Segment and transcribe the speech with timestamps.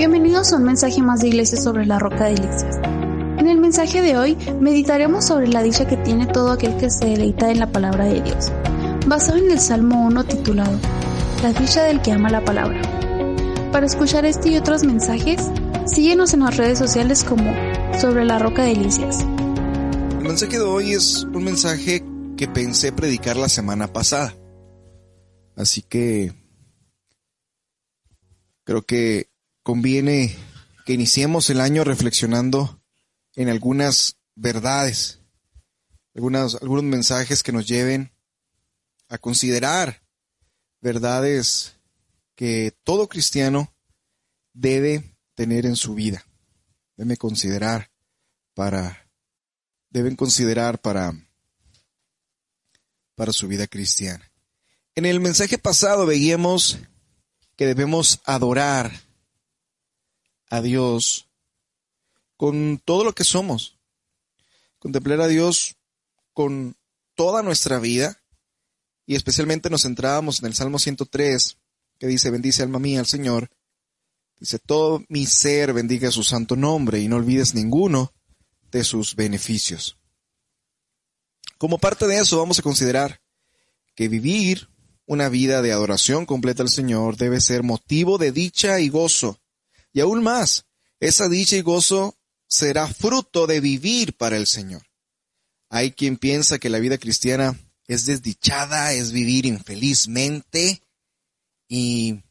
[0.00, 2.78] Bienvenidos a un mensaje más de Iglesia sobre la Roca de Delicias.
[3.36, 7.04] En el mensaje de hoy meditaremos sobre la dicha que tiene todo aquel que se
[7.04, 8.50] deleita en la palabra de Dios,
[9.06, 10.80] basado en el Salmo 1 titulado
[11.42, 12.80] La dicha del que ama la palabra.
[13.72, 15.50] Para escuchar este y otros mensajes,
[15.84, 17.52] síguenos en las redes sociales como
[18.00, 19.20] sobre la Roca de Delicias.
[19.20, 22.02] El mensaje de hoy es un mensaje
[22.38, 24.34] que pensé predicar la semana pasada.
[25.56, 26.32] Así que
[28.64, 29.29] creo que
[29.70, 30.36] conviene
[30.84, 32.82] que iniciemos el año reflexionando
[33.36, 35.20] en algunas verdades,
[36.12, 38.10] algunos, mensajes que nos lleven
[39.08, 40.02] a considerar
[40.80, 41.76] verdades
[42.34, 43.72] que todo cristiano
[44.54, 46.26] debe tener en su vida,
[46.96, 47.92] debe considerar
[48.54, 49.08] para,
[49.88, 51.14] deben considerar para,
[53.14, 54.32] para su vida cristiana.
[54.96, 56.80] En el mensaje pasado veíamos
[57.54, 59.09] que debemos adorar
[60.50, 61.28] a Dios
[62.36, 63.78] con todo lo que somos.
[64.78, 65.76] Contemplar a Dios
[66.32, 66.76] con
[67.14, 68.20] toda nuestra vida
[69.06, 71.56] y especialmente nos centrábamos en el Salmo 103
[71.98, 73.50] que dice, bendice alma mía al Señor.
[74.38, 78.12] Dice, todo mi ser bendiga su santo nombre y no olvides ninguno
[78.70, 79.98] de sus beneficios.
[81.58, 83.20] Como parte de eso vamos a considerar
[83.94, 84.70] que vivir
[85.04, 89.38] una vida de adoración completa al Señor debe ser motivo de dicha y gozo
[89.92, 90.66] y aún más,
[91.00, 92.16] esa dicha y gozo
[92.46, 94.82] será fruto de vivir para el Señor.
[95.68, 100.82] Hay quien piensa que la vida cristiana es desdichada, es vivir infelizmente
[101.68, 102.22] y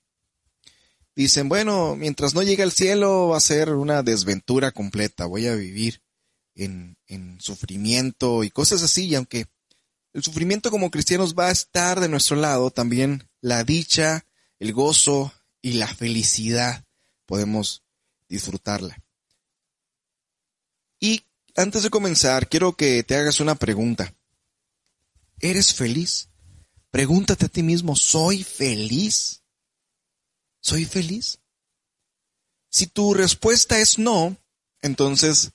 [1.15, 5.55] dicen, bueno, mientras no llegue al cielo va a ser una desventura completa, voy a
[5.55, 6.01] vivir
[6.55, 9.47] en, en sufrimiento y cosas así, y aunque
[10.13, 14.25] el sufrimiento como cristianos va a estar de nuestro lado, también la dicha,
[14.59, 16.85] el gozo y la felicidad
[17.29, 17.83] podemos
[18.27, 18.99] disfrutarla.
[20.99, 21.23] Y
[21.55, 24.15] antes de comenzar, quiero que te hagas una pregunta.
[25.39, 26.29] ¿Eres feliz?
[26.89, 29.43] Pregúntate a ti mismo, ¿soy feliz?
[30.59, 31.37] ¿Soy feliz?
[32.71, 34.35] Si tu respuesta es no,
[34.81, 35.51] entonces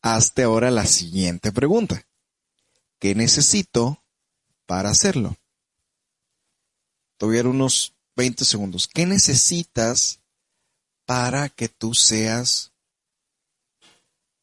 [0.00, 2.04] hazte ahora la siguiente pregunta.
[2.98, 4.02] ¿Qué necesito
[4.66, 5.36] para hacerlo?
[7.16, 8.88] Te unos 20 segundos.
[8.88, 10.21] ¿Qué necesitas
[11.12, 12.72] para que tú seas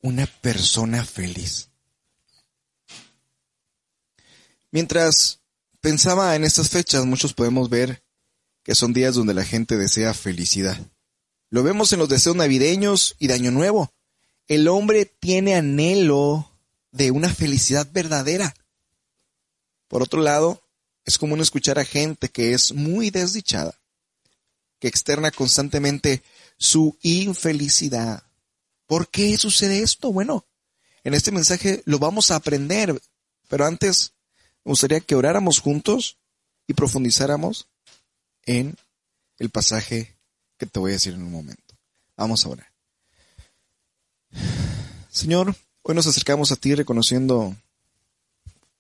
[0.04, 1.70] una persona feliz.
[4.70, 5.40] Mientras
[5.82, 8.04] pensaba en estas fechas, muchos podemos ver
[8.62, 10.78] que son días donde la gente desea felicidad.
[11.50, 13.92] Lo vemos en los deseos navideños y de Año Nuevo.
[14.48, 16.52] El hombre tiene anhelo
[16.92, 18.54] de una felicidad verdadera.
[19.88, 20.62] Por otro lado,
[21.04, 23.74] es común escuchar a gente que es muy desdichada,
[24.78, 26.22] que externa constantemente
[26.60, 28.24] su infelicidad.
[28.86, 30.12] ¿Por qué sucede esto?
[30.12, 30.46] Bueno,
[31.04, 33.02] en este mensaje lo vamos a aprender,
[33.48, 34.14] pero antes
[34.64, 36.18] me gustaría que oráramos juntos
[36.68, 37.68] y profundizáramos
[38.46, 38.76] en
[39.38, 40.18] el pasaje
[40.58, 41.76] que te voy a decir en un momento.
[42.18, 42.72] Vamos a orar.
[45.10, 47.56] Señor, hoy nos acercamos a ti reconociendo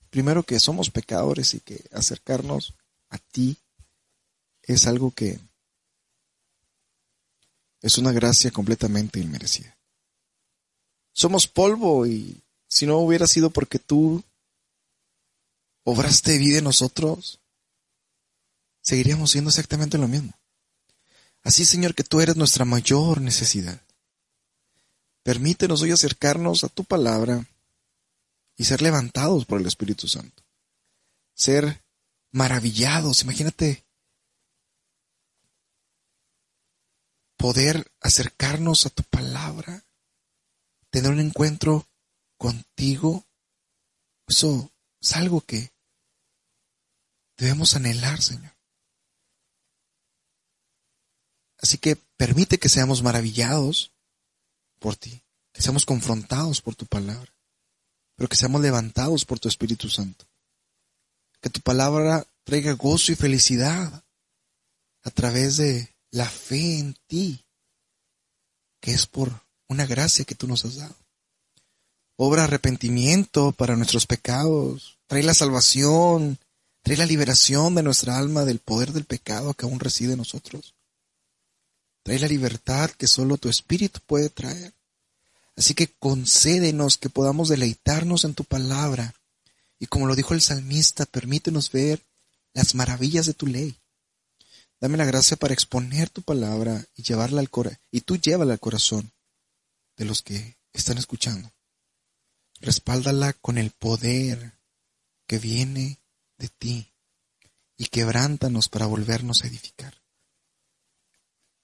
[0.09, 2.73] primero que somos pecadores y que acercarnos
[3.09, 3.57] a ti
[4.63, 5.39] es algo que
[7.81, 9.77] es una gracia completamente inmerecida.
[11.13, 14.23] Somos polvo y si no hubiera sido porque tú
[15.83, 17.39] obraste vida en nosotros,
[18.81, 20.33] seguiríamos siendo exactamente lo mismo.
[21.43, 23.81] Así, Señor, que tú eres nuestra mayor necesidad.
[25.23, 27.45] Permítenos hoy acercarnos a tu palabra
[28.57, 30.43] y ser levantados por el Espíritu Santo.
[31.33, 31.81] Ser
[32.31, 33.21] maravillados.
[33.23, 33.83] Imagínate
[37.39, 39.85] poder acercarnos a tu palabra,
[40.91, 41.87] tener un encuentro
[42.37, 43.25] contigo,
[44.27, 45.71] eso es algo que
[47.37, 48.53] debemos anhelar, Señor.
[51.61, 53.93] Así que permite que seamos maravillados
[54.77, 57.33] por ti, que seamos confrontados por tu palabra,
[58.15, 60.25] pero que seamos levantados por tu Espíritu Santo.
[61.39, 64.03] Que tu palabra traiga gozo y felicidad
[65.03, 67.45] a través de la fe en ti,
[68.79, 70.95] que es por una gracia que tú nos has dado.
[72.15, 76.37] Obra arrepentimiento para nuestros pecados, trae la salvación,
[76.81, 80.75] trae la liberación de nuestra alma del poder del pecado que aún reside en nosotros.
[82.03, 84.73] Trae la libertad que solo tu espíritu puede traer.
[85.55, 89.13] Así que concédenos que podamos deleitarnos en tu palabra.
[89.77, 92.01] Y como lo dijo el salmista, permítenos ver
[92.53, 93.78] las maravillas de tu ley.
[94.79, 98.59] Dame la gracia para exponer tu palabra y llevarla al corazón, y tú llévala al
[98.59, 99.11] corazón
[99.97, 101.51] de los que están escuchando.
[102.61, 104.53] Respáldala con el poder
[105.27, 105.99] que viene
[106.37, 106.93] de ti
[107.77, 110.01] y quebrántanos para volvernos a edificar.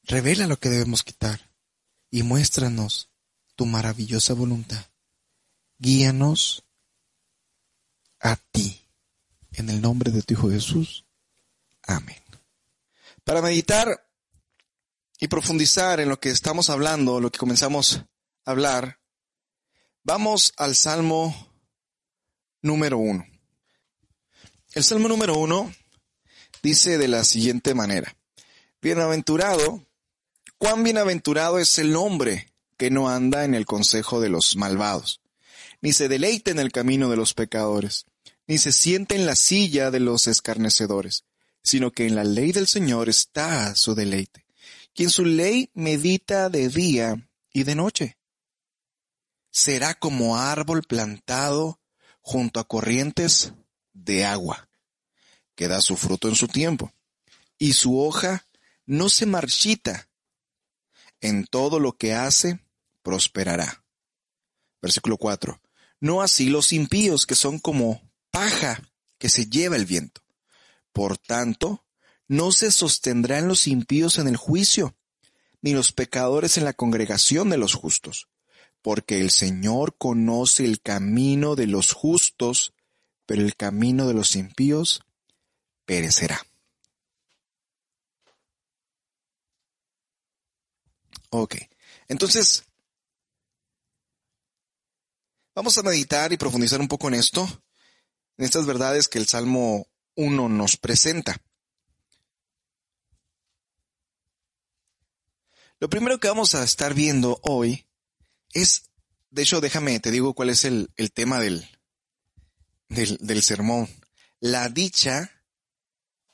[0.03, 1.50] Revela lo que debemos quitar
[2.11, 3.09] y muéstranos
[3.56, 4.85] tu maravillosa voluntad.
[5.77, 6.63] Guíanos
[8.19, 8.81] a ti.
[9.53, 11.06] En el nombre de tu Hijo Jesús.
[11.83, 12.25] Amén.
[13.25, 14.07] Para meditar
[15.19, 18.04] y profundizar en lo que estamos hablando, lo que comenzamos
[18.45, 19.00] a hablar,
[20.04, 21.36] vamos al Salmo
[22.62, 23.25] número uno.
[24.74, 25.74] El Salmo número uno
[26.62, 28.16] dice de la siguiente manera.
[28.80, 29.83] Bienaventurado,
[30.60, 35.21] cuán bienaventurado es el hombre que no anda en el consejo de los malvados,
[35.81, 38.06] ni se deleite en el camino de los pecadores,
[38.45, 41.24] ni se siente en la silla de los escarnecedores,
[41.65, 44.45] sino que en la ley del Señor está su deleite,
[44.94, 48.17] y en su ley medita de día y de noche.
[49.50, 51.81] Será como árbol plantado
[52.21, 53.53] junto a corrientes
[53.94, 54.69] de agua,
[55.56, 56.94] que da su fruto en su tiempo,
[57.57, 58.45] y su hoja
[58.85, 60.07] no se marchita.
[61.19, 62.59] En todo lo que hace,
[63.01, 63.83] prosperará.
[64.83, 65.59] Versículo 4.
[66.00, 68.83] No así los impíos que son como paja
[69.18, 70.25] que se lleva el viento.
[70.95, 71.86] Por tanto,
[72.30, 74.95] no se sostendrán los impíos en el juicio,
[75.62, 78.30] ni los pecadores en la congregación de los justos,
[78.81, 82.74] porque el Señor conoce el camino de los justos,
[83.25, 85.01] pero el camino de los impíos
[85.86, 86.47] perecerá.
[91.30, 91.57] Ok,
[92.07, 92.63] entonces
[95.53, 97.47] Vamos a meditar y profundizar un poco en esto,
[98.38, 101.41] en estas verdades que el Salmo 1 nos presenta.
[105.79, 107.85] Lo primero que vamos a estar viendo hoy
[108.53, 108.89] es,
[109.29, 111.67] de hecho, déjame, te digo cuál es el, tema del,
[112.88, 113.89] del, del sermón.
[114.39, 115.31] La dicha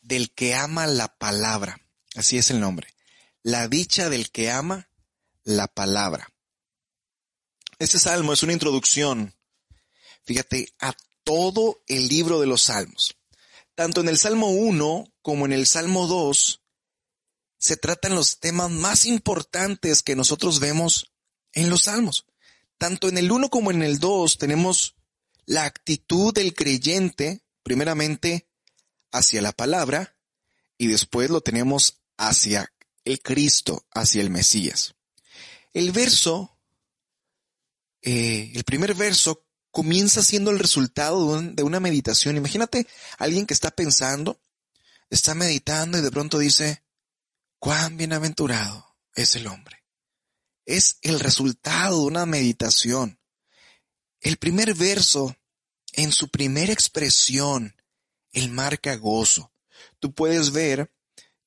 [0.02, 1.82] del que ama la palabra.
[2.16, 2.94] Así es el nombre.
[3.42, 4.90] La dicha del que ama
[5.44, 6.32] la palabra.
[7.80, 9.34] Este salmo es una introducción,
[10.24, 10.94] fíjate, a
[11.24, 13.18] todo el libro de los salmos.
[13.76, 16.62] Tanto en el Salmo 1 como en el Salmo 2
[17.58, 21.12] se tratan los temas más importantes que nosotros vemos
[21.54, 22.26] en los salmos.
[22.78, 24.96] Tanto en el 1 como en el 2 tenemos
[25.46, 28.48] la actitud del creyente, primeramente
[29.12, 30.16] hacia la palabra,
[30.78, 32.74] y después lo tenemos hacia
[33.06, 34.96] el Cristo, hacia el Mesías.
[35.74, 36.58] El verso
[38.02, 42.38] eh, el primer verso comienza siendo el resultado de, una meditación.
[42.38, 42.88] Imagínate
[43.18, 44.40] alguien que está pensando,
[45.10, 46.84] está meditando y de pronto dice,
[47.58, 49.84] cuán bienaventurado es el hombre.
[50.66, 53.20] Es el resultado de una meditación.
[54.20, 55.36] El primer verso,
[55.94, 57.76] en su primera expresión,
[58.32, 59.52] el marca gozo.
[60.00, 60.92] Tú puedes ver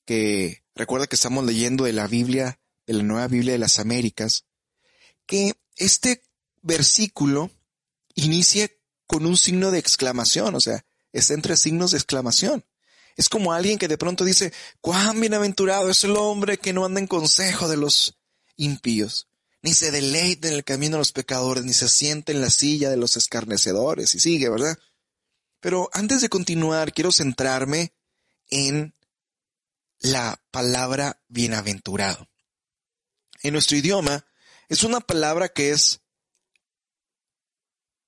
[0.05, 4.45] que, recuerda que estamos leyendo de la Biblia, de la Nueva Biblia de las Américas,
[5.25, 6.21] que este
[6.61, 7.51] versículo
[8.15, 8.69] inicia
[9.07, 12.65] con un signo de exclamación, o sea, está entre signos de exclamación.
[13.15, 16.99] Es como alguien que de pronto dice, cuán bienaventurado es el hombre que no anda
[16.99, 18.17] en consejo de los
[18.57, 19.27] impíos,
[19.61, 22.89] ni se deleite en el camino de los pecadores, ni se siente en la silla
[22.89, 24.77] de los escarnecedores, y sigue, ¿verdad?
[25.61, 27.93] Pero antes de continuar, quiero centrarme
[28.49, 28.93] en
[29.99, 32.27] la palabra bienaventurado.
[33.41, 34.25] En nuestro idioma
[34.69, 36.01] es una palabra que es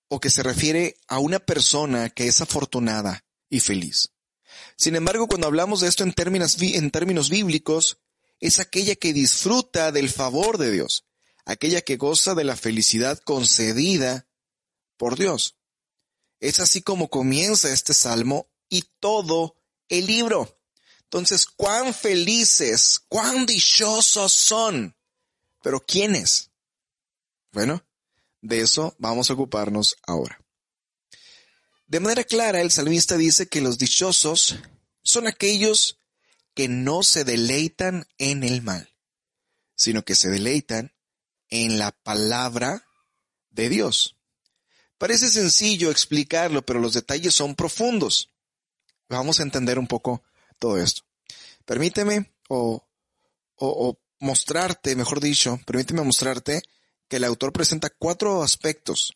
[0.10, 4.14] o que se refiere a una persona que es afortunada y feliz.
[4.76, 7.98] Sin embargo, cuando hablamos de esto en términos, en términos bíblicos,
[8.40, 11.06] es aquella que disfruta del favor de Dios,
[11.46, 14.28] aquella que goza de la felicidad concedida
[14.98, 15.58] por Dios.
[16.40, 19.56] Es así como comienza este salmo y todo
[19.90, 20.60] el libro.
[21.04, 24.96] Entonces, cuán felices, cuán dichosos son.
[25.64, 26.52] Pero ¿quiénes?
[27.52, 27.87] Bueno,
[28.48, 30.42] de eso vamos a ocuparnos ahora.
[31.86, 34.58] De manera clara, el salmista dice que los dichosos
[35.04, 36.00] son aquellos
[36.54, 38.94] que no se deleitan en el mal,
[39.76, 40.94] sino que se deleitan
[41.50, 42.86] en la palabra
[43.50, 44.18] de Dios.
[44.98, 48.32] Parece sencillo explicarlo, pero los detalles son profundos.
[49.08, 50.24] Vamos a entender un poco
[50.60, 51.04] todo esto.
[51.66, 52.88] Permíteme o,
[53.56, 56.64] o, mostrarte, mejor dicho, permíteme mostrarte
[57.08, 59.14] que el autor presenta cuatro aspectos.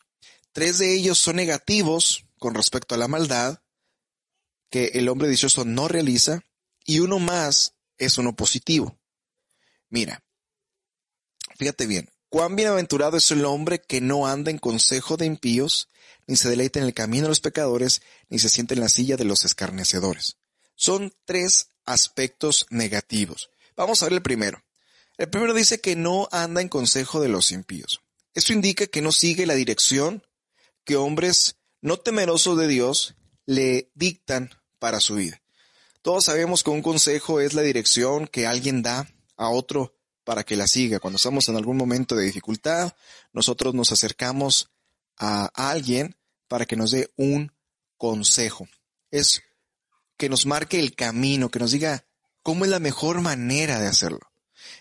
[0.52, 3.60] Tres de ellos son negativos con respecto a la maldad
[4.70, 6.40] que el hombre dichoso no realiza
[6.84, 8.98] y uno más es uno positivo.
[9.88, 10.24] Mira,
[11.56, 15.88] fíjate bien, cuán bienaventurado es el hombre que no anda en consejo de impíos,
[16.26, 19.16] ni se deleita en el camino de los pecadores, ni se siente en la silla
[19.16, 20.38] de los escarnecedores.
[20.74, 23.50] Son tres aspectos negativos.
[23.76, 24.64] Vamos a ver el primero.
[25.22, 28.00] El primero dice que no anda en consejo de los impíos.
[28.34, 30.26] Esto indica que no sigue la dirección
[30.82, 33.14] que hombres no temerosos de Dios
[33.46, 34.50] le dictan
[34.80, 35.40] para su vida.
[36.02, 40.56] Todos sabemos que un consejo es la dirección que alguien da a otro para que
[40.56, 40.98] la siga.
[40.98, 42.92] Cuando estamos en algún momento de dificultad,
[43.32, 44.72] nosotros nos acercamos
[45.16, 46.16] a alguien
[46.48, 47.52] para que nos dé un
[47.96, 48.66] consejo.
[49.12, 49.40] Es
[50.16, 52.06] que nos marque el camino, que nos diga
[52.42, 54.31] cómo es la mejor manera de hacerlo.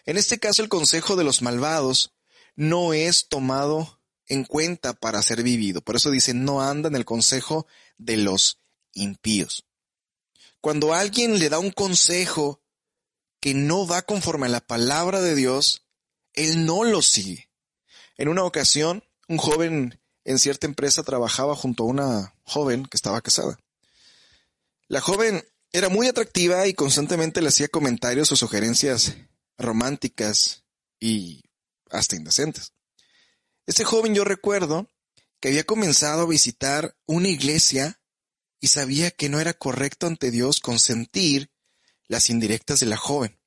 [0.06, 2.14] En este caso, el consejo de los malvados
[2.56, 5.82] no es tomado en cuenta para ser vivido.
[5.82, 7.68] Por eso dice, no anda en el consejo
[7.98, 8.60] de los
[8.94, 9.66] impíos.
[10.62, 12.62] Cuando alguien le da un consejo
[13.40, 15.88] que no va conforme a la palabra de Dios,
[16.34, 17.50] él no lo sigue.
[18.18, 23.22] En una ocasión, un joven en cierta empresa trabajaba junto a una joven que estaba
[23.22, 23.60] casada.
[24.88, 29.16] La joven era muy atractiva y constantemente le hacía comentarios o sugerencias
[29.62, 30.64] románticas
[31.00, 31.44] y
[31.90, 32.74] hasta indecentes.
[33.66, 34.90] Este joven yo recuerdo
[35.40, 38.00] que había comenzado a visitar una iglesia
[38.60, 41.52] y sabía que no era correcto ante Dios consentir
[42.08, 43.40] las indirectas de la joven.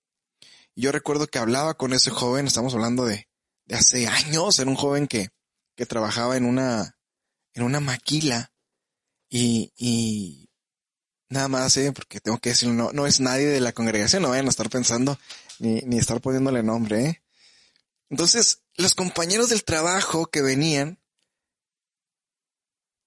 [0.75, 3.29] Yo recuerdo que hablaba con ese joven, estamos hablando de,
[3.67, 5.29] de hace años, era un joven que,
[5.77, 6.99] que trabajaba en una,
[7.53, 8.53] en una maquila
[9.29, 10.51] y, y
[11.29, 11.93] nada más, ¿eh?
[11.93, 14.69] porque tengo que decirlo, no, no es nadie de la congregación, no vayan a estar
[14.69, 15.19] pensando
[15.59, 17.05] ni, ni estar poniéndole nombre.
[17.05, 17.23] ¿eh?
[18.11, 21.01] Entonces, los compañeros del trabajo que venían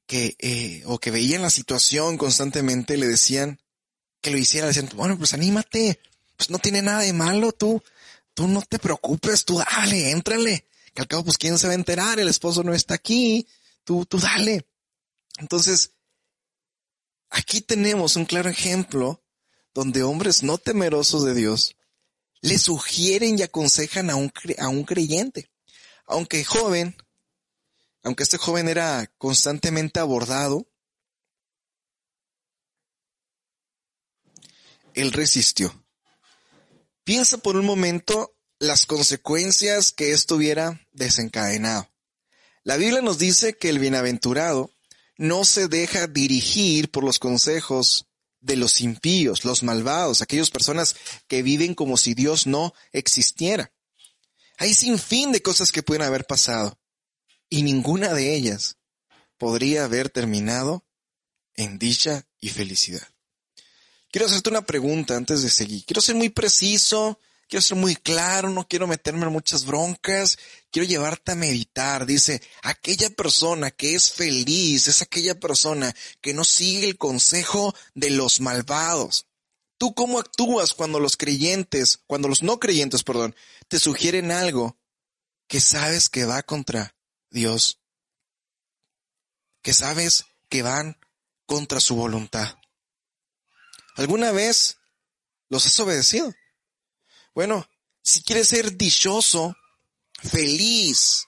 [0.05, 3.61] que, eh, o que veían la situación constantemente, le decían
[4.21, 5.99] que lo hiciera, decían, bueno, pues anímate,
[6.35, 7.83] pues no tiene nada de malo, tú,
[8.33, 11.75] tú no te preocupes, tú dale, éntrale, que al cabo, pues quién se va a
[11.75, 13.47] enterar, el esposo no está aquí,
[13.83, 14.67] tú, tú dale.
[15.37, 15.91] Entonces,
[17.29, 19.23] aquí tenemos un claro ejemplo
[19.73, 21.76] donde hombres no temerosos de Dios
[22.47, 25.49] le sugieren y aconsejan a un, a un creyente.
[26.05, 26.95] Aunque joven,
[28.03, 30.65] aunque este joven era constantemente abordado,
[34.93, 35.85] él resistió.
[37.03, 41.89] Piensa por un momento las consecuencias que esto hubiera desencadenado.
[42.63, 44.71] La Biblia nos dice que el bienaventurado
[45.17, 48.06] no se deja dirigir por los consejos
[48.39, 50.95] de los impíos, los malvados, aquellas personas
[51.27, 53.71] que viven como si Dios no existiera.
[54.57, 56.79] Hay sin fin de cosas que pueden haber pasado
[57.49, 58.77] y ninguna de ellas
[59.37, 60.85] podría haber terminado
[61.55, 63.07] en dicha y felicidad.
[64.09, 65.85] Quiero hacerte una pregunta antes de seguir.
[65.85, 70.37] Quiero ser muy preciso, quiero ser muy claro, no quiero meterme en muchas broncas,
[70.71, 72.05] quiero llevarte a meditar.
[72.05, 78.09] Dice, aquella persona que es feliz es aquella persona que no sigue el consejo de
[78.11, 79.27] los malvados.
[79.77, 83.35] ¿Tú cómo actúas cuando los creyentes, cuando los no creyentes, perdón,
[83.67, 84.77] te sugieren algo
[85.47, 86.95] que sabes que va contra
[87.29, 87.79] Dios,
[89.61, 90.97] que sabes que van
[91.45, 92.57] contra su voluntad.
[93.95, 94.77] ¿Alguna vez
[95.49, 96.33] los has obedecido?
[97.37, 97.69] Bueno,
[98.01, 99.55] si quieres ser dichoso,
[100.23, 101.27] feliz,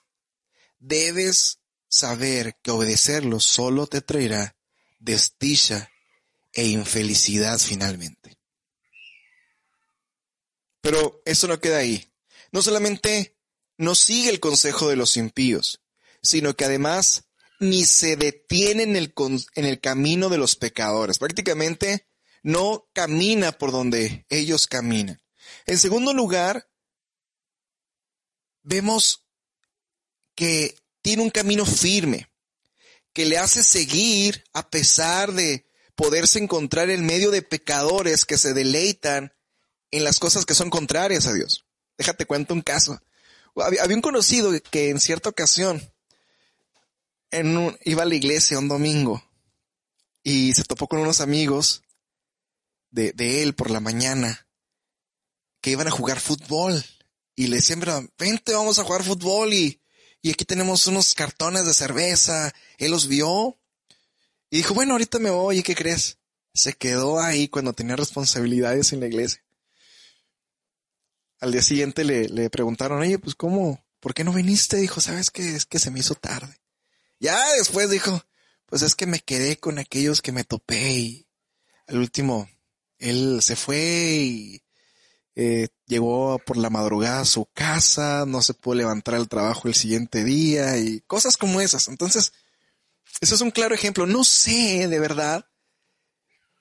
[0.79, 4.57] debes saber que obedecerlos solo te traerá
[4.97, 5.91] desdicha
[6.51, 8.39] e infelicidad finalmente.
[10.81, 12.11] Pero eso no queda ahí.
[12.51, 13.37] No solamente
[13.77, 15.79] no sigue el consejo de los impíos,
[16.23, 17.25] sino que además
[17.59, 19.13] ni se detiene en el,
[19.53, 21.19] en el camino de los pecadores.
[21.19, 22.07] Prácticamente
[22.41, 25.21] no camina por donde ellos caminan.
[25.65, 26.69] En segundo lugar,
[28.63, 29.25] vemos
[30.35, 32.29] que tiene un camino firme,
[33.13, 35.65] que le hace seguir a pesar de
[35.95, 39.33] poderse encontrar en medio de pecadores que se deleitan
[39.91, 41.65] en las cosas que son contrarias a Dios.
[41.97, 43.01] Déjate cuento un caso.
[43.55, 45.81] Había, un conocido que en cierta ocasión
[47.31, 49.23] en iba a la iglesia un domingo
[50.23, 51.83] y se topó con unos amigos
[52.91, 54.47] de, de él por la mañana
[55.61, 56.83] que iban a jugar fútbol.
[57.35, 57.81] Y le decían,
[58.17, 59.81] vente, vamos a jugar fútbol y,
[60.21, 62.53] y aquí tenemos unos cartones de cerveza.
[62.77, 63.57] Él los vio
[64.49, 66.17] y dijo, bueno, ahorita me voy, ¿y qué crees?
[66.53, 69.43] Se quedó ahí cuando tenía responsabilidades en la iglesia.
[71.39, 74.77] Al día siguiente le, le preguntaron, oye, pues cómo, ¿por qué no viniste?
[74.77, 75.55] Dijo, ¿sabes qué?
[75.55, 76.59] Es que se me hizo tarde.
[77.19, 78.21] Ya después dijo,
[78.65, 81.27] pues es que me quedé con aquellos que me topé y
[81.87, 82.49] al último
[82.97, 84.63] él se fue y
[85.35, 89.75] eh, llegó por la madrugada a su casa, no se pudo levantar al trabajo el
[89.75, 91.87] siguiente día y cosas como esas.
[91.87, 92.33] Entonces,
[93.21, 94.05] eso es un claro ejemplo.
[94.05, 95.45] No sé de verdad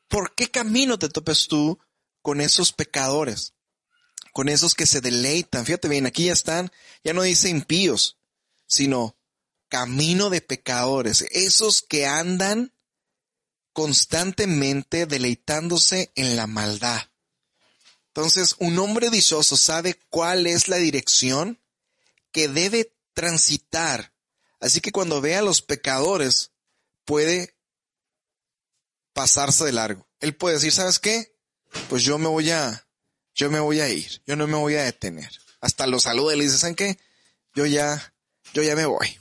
[0.09, 1.79] por qué camino te topes tú
[2.23, 3.55] con esos pecadores,
[4.33, 5.65] con esos que se deleitan.
[5.65, 6.71] Fíjate bien, aquí ya están,
[7.05, 8.19] ya no dice impíos,
[8.67, 9.17] sino
[9.69, 12.73] camino de pecadores, esos que andan
[13.73, 17.03] constantemente deleitándose en la maldad.
[18.19, 21.61] Entonces, un hombre dichoso sabe cuál es la dirección
[22.33, 24.13] que debe transitar.
[24.59, 26.51] Así que cuando ve a los pecadores,
[27.05, 27.55] puede
[29.13, 30.09] pasarse de largo.
[30.19, 31.33] Él puede decir, ¿sabes qué?
[31.89, 32.89] Pues yo me voy a,
[33.37, 35.31] yo me voy a ir, yo no me voy a detener.
[35.61, 36.99] Hasta lo saluda y le dice, ¿saben qué?
[37.55, 38.15] Yo ya,
[38.53, 39.17] yo ya me voy.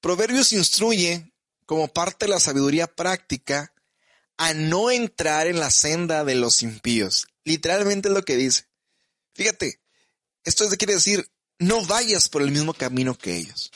[0.00, 1.32] Proverbios instruye,
[1.64, 3.72] como parte de la sabiduría práctica,
[4.36, 7.27] a no entrar en la senda de los impíos.
[7.44, 8.68] Literalmente es lo que dice.
[9.34, 9.80] Fíjate,
[10.44, 13.70] esto quiere decir, no vayas por el mismo camino que ellos.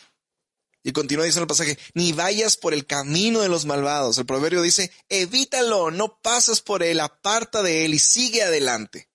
[0.85, 4.19] Y continúa diciendo el pasaje, ni vayas por el camino de los malvados.
[4.19, 9.09] El proverbio dice, evítalo, no pases por él, aparta de él y sigue adelante.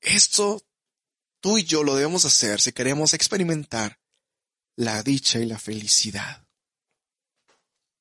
[0.00, 0.64] Esto
[1.40, 4.00] tú y yo lo debemos hacer si queremos experimentar
[4.76, 6.46] la dicha y la felicidad.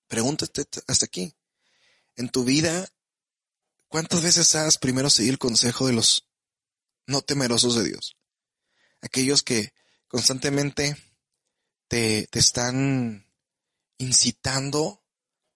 [0.07, 1.35] Pregúntate hasta aquí.
[2.15, 2.87] En tu vida,
[3.87, 6.27] ¿cuántas veces has primero seguido el consejo de los
[7.05, 8.17] no temerosos de Dios?
[9.01, 9.73] Aquellos que
[10.07, 10.97] constantemente
[11.87, 13.31] te, te están
[13.97, 15.03] incitando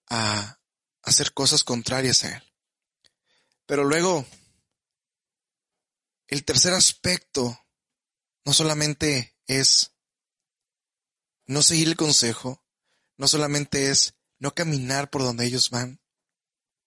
[0.08, 0.60] a
[1.02, 2.42] hacer cosas contrarias a Él.
[3.66, 4.26] Pero luego,
[6.26, 7.58] el tercer aspecto
[8.44, 9.92] no solamente es
[11.46, 12.62] no seguir el consejo
[13.22, 16.00] no solamente es no caminar por donde ellos van.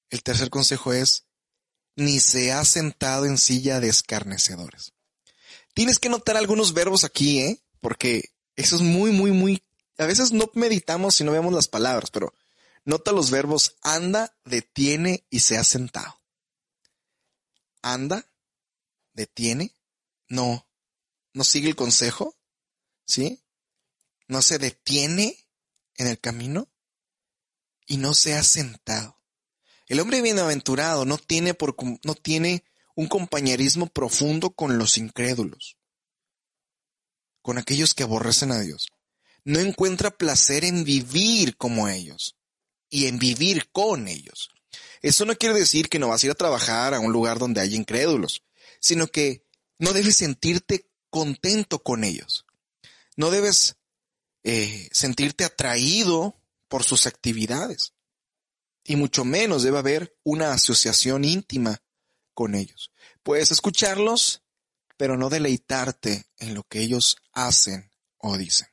[0.09, 1.25] El tercer consejo es
[1.95, 4.93] ni se ha sentado en silla de escarnecedores.
[5.73, 7.63] Tienes que notar algunos verbos aquí, ¿eh?
[7.81, 9.63] Porque eso es muy, muy, muy...
[9.97, 12.33] A veces no meditamos si no vemos las palabras, pero
[12.83, 16.21] nota los verbos anda, detiene y se ha sentado.
[17.81, 18.25] Anda,
[19.13, 19.75] detiene,
[20.27, 20.67] no,
[21.33, 22.35] no sigue el consejo,
[23.05, 23.45] ¿sí?
[24.27, 25.47] no se detiene
[25.95, 26.71] en el camino
[27.85, 29.14] y no se ha sentado.
[29.87, 31.55] El hombre bienaventurado no tiene,
[32.97, 35.77] un compañerismo profundo con los incrédulos,
[37.41, 38.87] con aquellos que aborrecen a Dios.
[39.43, 42.35] No encuentra placer en vivir como ellos
[42.89, 44.49] y en vivir con ellos.
[45.01, 47.61] Eso no quiere decir que no vas a ir a trabajar a un lugar donde
[47.61, 48.43] hay incrédulos,
[48.79, 49.43] sino que
[49.77, 52.45] no debes sentirte contento con ellos.
[53.17, 53.75] No debes
[54.43, 57.94] eh, sentirte atraído por sus actividades.
[58.85, 61.81] Y mucho menos debe haber una asociación íntima
[62.33, 62.91] con ellos.
[63.23, 64.43] Puedes escucharlos,
[64.95, 68.67] pero no deleitarte en lo que ellos hacen o dicen.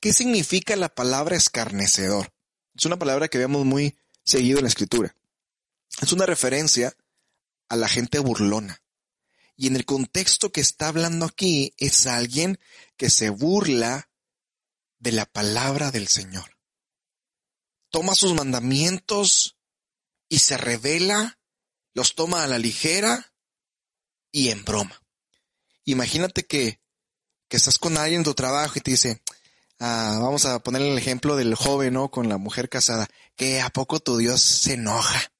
[0.00, 2.32] ¿Qué significa la palabra escarnecedor?
[2.74, 5.14] Es una palabra que vemos muy seguido en la escritura.
[6.00, 6.96] Es una referencia
[7.68, 8.82] a la gente burlona.
[9.56, 12.58] Y en el contexto que está hablando aquí es alguien
[12.96, 14.08] que se burla
[14.98, 16.57] de la palabra del Señor.
[17.90, 19.56] Toma sus mandamientos
[20.28, 21.38] y se revela,
[21.94, 23.32] los toma a la ligera
[24.30, 25.02] y en broma.
[25.84, 26.80] Imagínate que,
[27.48, 29.22] que estás con alguien en tu trabajo y te dice,
[29.80, 32.10] ah, vamos a poner el ejemplo del joven, ¿no?
[32.10, 35.32] Con la mujer casada, que a poco tu Dios se enoja.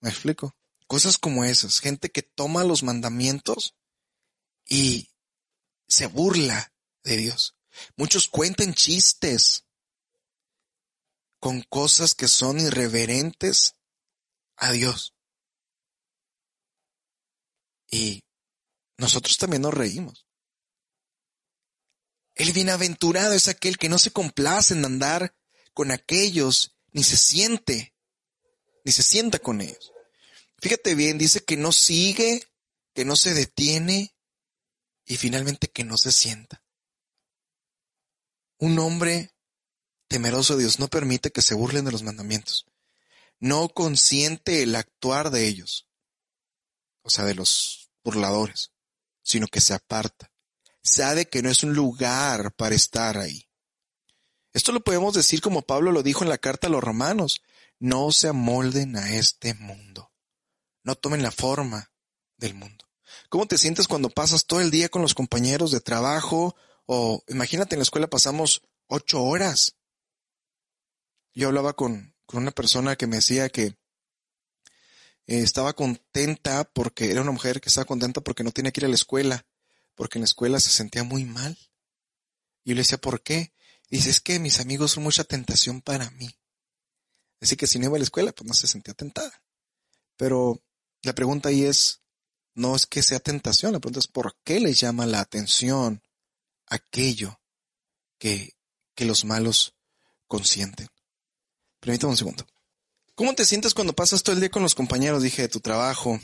[0.00, 0.56] ¿Me explico?
[0.86, 3.74] Cosas como esas, gente que toma los mandamientos
[4.64, 5.10] y
[5.86, 7.56] se burla de Dios.
[7.96, 9.67] Muchos cuentan chistes
[11.40, 13.76] con cosas que son irreverentes
[14.56, 15.14] a Dios.
[17.90, 18.24] Y
[18.96, 20.26] nosotros también nos reímos.
[22.34, 25.34] El bienaventurado es aquel que no se complace en andar
[25.74, 27.94] con aquellos, ni se siente,
[28.84, 29.92] ni se sienta con ellos.
[30.60, 32.42] Fíjate bien, dice que no sigue,
[32.94, 34.14] que no se detiene
[35.04, 36.64] y finalmente que no se sienta.
[38.58, 39.32] Un hombre
[40.08, 42.66] temeroso Dios no permite que se burlen de los mandamientos.
[43.38, 45.86] No consiente el actuar de ellos.
[47.02, 48.72] o sea, de los burladores,
[49.22, 50.30] sino que se aparta.
[50.82, 53.48] Sabe que no es un lugar para estar ahí.
[54.52, 57.42] Esto lo podemos decir como Pablo lo dijo en la carta a los romanos.
[57.78, 60.12] No se amolden a este mundo.
[60.82, 61.92] No tomen la forma
[62.36, 62.88] del mundo.
[63.28, 66.56] ¿Cómo te sientes cuando pasas todo el día con los compañeros de trabajo?
[66.86, 69.76] O imagínate en la escuela pasamos ocho horas.
[71.38, 73.76] Yo hablaba con, con una persona que me decía que eh,
[75.28, 78.88] estaba contenta porque era una mujer que estaba contenta porque no tenía que ir a
[78.88, 79.46] la escuela,
[79.94, 81.56] porque en la escuela se sentía muy mal.
[82.64, 83.52] Y yo le decía, ¿por qué?
[83.88, 86.28] dice, es que mis amigos son mucha tentación para mí.
[87.40, 89.40] Así que si no iba a la escuela, pues no se sentía tentada.
[90.16, 90.60] Pero
[91.02, 92.02] la pregunta ahí es,
[92.54, 96.02] no es que sea tentación, la pregunta es por qué le llama la atención
[96.66, 97.40] aquello
[98.18, 98.56] que,
[98.96, 99.76] que los malos
[100.26, 100.88] consienten.
[101.80, 102.46] Permítame un segundo.
[103.14, 106.20] ¿Cómo te sientes cuando pasas todo el día con los compañeros, dije, de tu trabajo?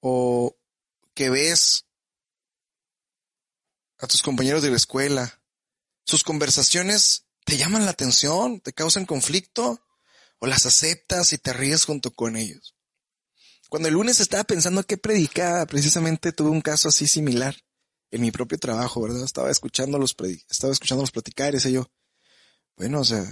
[0.00, 0.56] O
[1.14, 1.86] que ves
[3.98, 5.40] a tus compañeros de la escuela.
[6.04, 9.82] Sus conversaciones te llaman la atención, te causan conflicto,
[10.40, 12.74] o las aceptas y te ríes junto con ellos.
[13.68, 17.54] Cuando el lunes estaba pensando qué predicar, precisamente tuve un caso así similar
[18.10, 19.22] en mi propio trabajo, ¿verdad?
[19.22, 20.16] Estaba escuchando los
[20.48, 21.88] estaba escuchándolos platicar y yo,
[22.76, 23.24] bueno, o sea,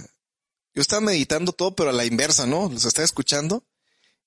[0.73, 2.69] yo estaba meditando todo, pero a la inversa, ¿no?
[2.69, 3.67] Los estaba escuchando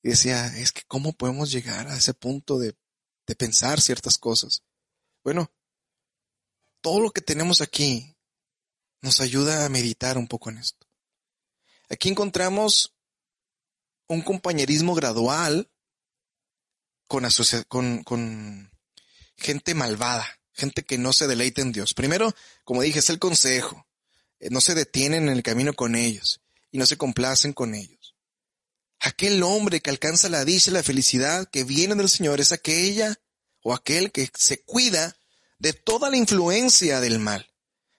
[0.02, 2.76] y decía, es que cómo podemos llegar a ese punto de,
[3.26, 4.64] de pensar ciertas cosas.
[5.22, 5.52] Bueno,
[6.80, 8.16] todo lo que tenemos aquí
[9.00, 10.86] nos ayuda a meditar un poco en esto.
[11.88, 12.94] Aquí encontramos
[14.08, 15.70] un compañerismo gradual
[17.06, 17.24] con,
[17.68, 18.72] con, con
[19.36, 21.94] gente malvada, gente que no se deleita en Dios.
[21.94, 23.86] Primero, como dije, es el consejo.
[24.42, 26.40] Eh, no se detienen en el camino con ellos
[26.72, 28.16] y no se complacen con ellos.
[28.98, 33.16] Aquel hombre que alcanza la dicha y la felicidad que viene del Señor es aquella
[33.62, 35.16] o aquel que se cuida
[35.60, 37.48] de toda la influencia del mal.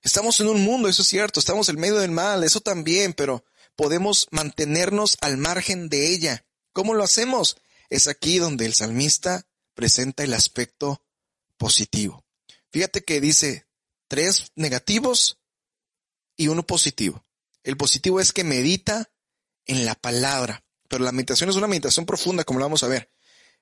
[0.01, 3.45] Estamos en un mundo, eso es cierto, estamos en medio del mal, eso también, pero
[3.77, 6.45] podemos mantenernos al margen de ella.
[6.73, 7.55] ¿Cómo lo hacemos?
[7.89, 11.05] Es aquí donde el salmista presenta el aspecto
[11.57, 12.25] positivo.
[12.69, 13.65] Fíjate que dice
[14.09, 15.39] tres negativos
[16.35, 17.25] y uno positivo.
[17.63, 19.11] El positivo es que medita
[19.65, 23.11] en la palabra, pero la meditación es una meditación profunda, como lo vamos a ver.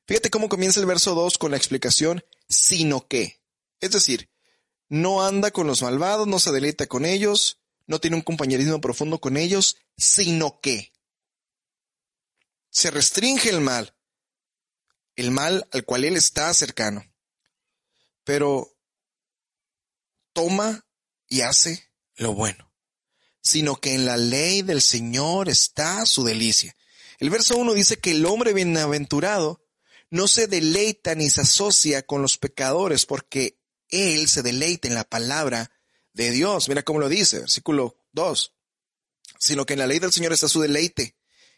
[0.05, 3.41] Fíjate cómo comienza el verso 2 con la explicación, sino que.
[3.79, 4.29] Es decir,
[4.89, 9.19] no anda con los malvados, no se deleita con ellos, no tiene un compañerismo profundo
[9.19, 10.91] con ellos, sino que
[12.69, 13.95] se restringe el mal,
[15.15, 17.03] el mal al cual él está cercano,
[18.23, 18.77] pero
[20.34, 20.88] toma
[21.27, 21.90] y hace
[22.21, 22.71] lo bueno,
[23.41, 26.75] sino que en la ley del Señor está su delicia.
[27.19, 29.65] El verso 1 dice que el hombre bienaventurado
[30.10, 35.03] no se deleita ni se asocia con los pecadores porque él se deleita en la
[35.03, 35.71] palabra
[36.13, 36.67] de Dios.
[36.67, 38.53] Mira cómo lo dice, versículo 2.
[39.39, 41.15] Sino que en la ley del Señor está su deleite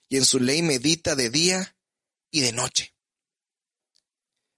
[0.07, 1.75] y en su ley medita de día
[2.29, 2.93] y de noche.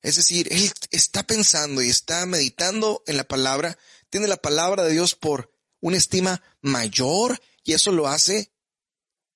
[0.01, 3.77] Es decir, él está pensando y está meditando en la palabra,
[4.09, 5.54] tiene la palabra de Dios por
[5.85, 8.51] una estima mayor y eso lo hace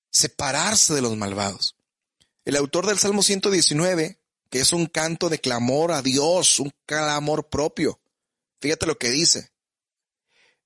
[0.09, 1.75] separarse de los malvados.
[2.43, 7.49] El autor del Salmo 119, que es un canto de clamor a Dios, un clamor
[7.49, 8.01] propio,
[8.59, 9.51] fíjate lo que dice.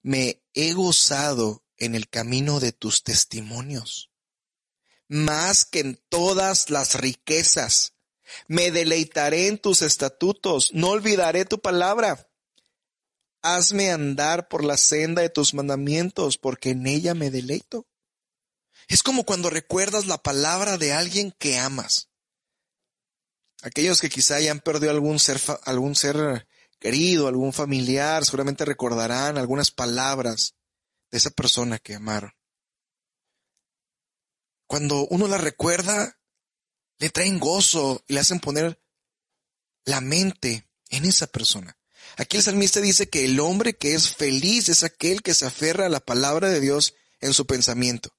[0.01, 4.09] Me he gozado en el camino de tus testimonios,
[5.09, 7.91] más que en todas las riquezas.
[8.47, 12.29] Me deleitaré en tus estatutos, no olvidaré tu palabra.
[13.43, 17.85] Hazme andar por la senda de tus mandamientos, porque en ella me deleito.
[18.87, 22.09] Es como cuando recuerdas la palabra de alguien que amas.
[23.61, 26.47] Aquellos que quizá hayan perdido algún ser, algún ser
[26.79, 30.55] querido, algún familiar, seguramente recordarán algunas palabras
[31.11, 32.33] de esa persona que amaron.
[34.67, 36.17] Cuando uno la recuerda,
[36.97, 38.81] le traen gozo y le hacen poner
[39.85, 41.77] la mente en esa persona.
[42.17, 45.87] Aquí el salmista dice que el hombre que es feliz es aquel que se aferra
[45.87, 48.09] a la palabra de Dios en su pensamiento.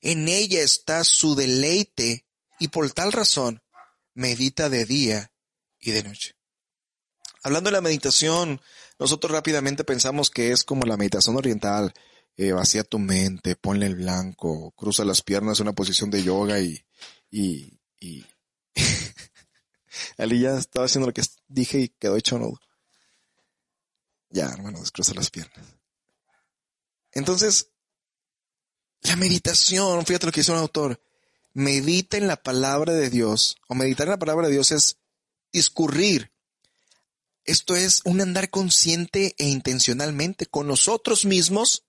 [0.00, 2.26] En ella está su deleite
[2.58, 3.62] y por tal razón
[4.14, 5.32] medita de día
[5.78, 6.36] y de noche.
[7.42, 8.60] Hablando de la meditación,
[8.98, 11.92] nosotros rápidamente pensamos que es como la meditación oriental.
[12.36, 16.60] Eh, vacía tu mente, ponle el blanco, cruza las piernas en una posición de yoga
[16.60, 16.84] y,
[17.30, 18.26] y, y
[20.18, 22.60] Ali ya estaba haciendo lo que dije y quedó hecho nudo.
[24.30, 25.66] Ya, hermano, descruza las piernas.
[27.12, 27.70] Entonces,
[29.02, 31.02] la meditación, fíjate lo que dice un autor,
[31.52, 34.98] medita en la palabra de Dios, o meditar en la palabra de Dios es
[35.52, 36.32] discurrir.
[37.44, 41.86] Esto es un andar consciente e intencionalmente con nosotros mismos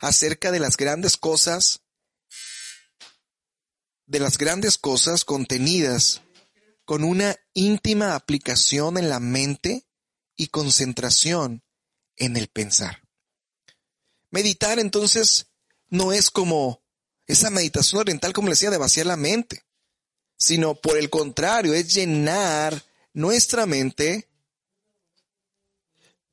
[0.00, 1.82] acerca de las grandes cosas,
[4.06, 6.22] de las grandes cosas contenidas
[6.84, 9.86] con una íntima aplicación en la mente
[10.36, 11.62] y concentración
[12.16, 13.02] en el pensar.
[14.30, 15.46] Meditar entonces
[15.88, 16.82] no es como
[17.26, 19.64] esa meditación oriental, como le decía, de vaciar la mente,
[20.36, 24.28] sino por el contrario, es llenar nuestra mente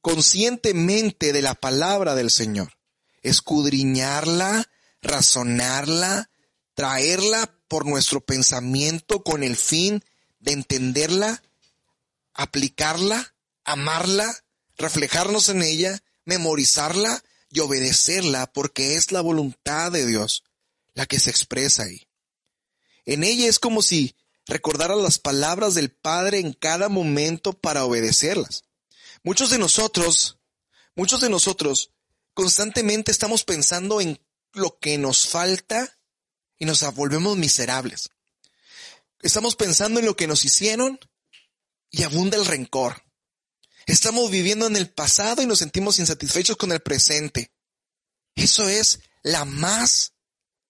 [0.02, 2.74] conscientemente de la palabra del Señor,
[3.22, 4.69] escudriñarla,
[5.02, 6.30] razonarla,
[6.74, 10.04] traerla por nuestro pensamiento con el fin
[10.39, 11.41] de entenderla,
[12.34, 14.36] aplicarla, amarla,
[14.78, 20.44] reflejarnos en ella, memorizarla y obedecerla porque es la voluntad de Dios
[20.94, 22.08] la que se expresa ahí.
[23.06, 28.64] En ella es como si recordara las palabras del Padre en cada momento para obedecerlas.
[29.24, 30.40] Muchos de nosotros,
[30.96, 31.92] muchos de nosotros
[32.34, 34.20] constantemente estamos pensando en
[34.54, 35.98] lo que nos falta
[36.58, 38.10] y nos volvemos miserables.
[39.22, 41.00] Estamos pensando en lo que nos hicieron
[41.90, 43.04] y abunda el rencor.
[43.86, 47.52] Estamos viviendo en el pasado y nos sentimos insatisfechos con el presente.
[48.36, 50.13] Eso es la más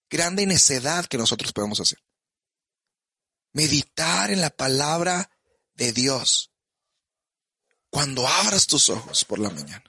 [0.10, 2.00] grande necedad que nosotros podemos hacer.
[3.52, 5.30] Meditar en la palabra
[5.76, 6.52] de Dios
[7.90, 9.84] cuando abras tus ojos por la mañana.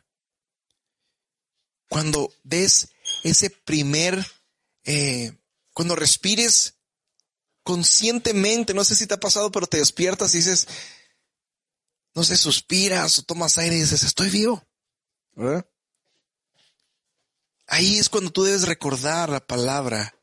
[1.88, 2.88] Cuando des
[3.22, 4.26] ese primer,
[4.84, 5.32] eh,
[5.72, 6.74] cuando respires
[7.62, 10.68] conscientemente, no sé si te ha pasado, pero te despiertas y dices,
[12.14, 14.64] no sé, suspiras o tomas aire y dices, estoy vivo.
[17.66, 20.16] Ahí es cuando tú debes recordar la palabra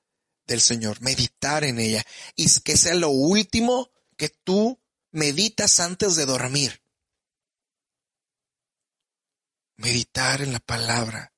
[0.48, 6.26] del Señor, meditar en ella y que sea lo último que tú meditas antes de
[6.26, 6.82] dormir.
[9.76, 11.34] Meditar en la palabra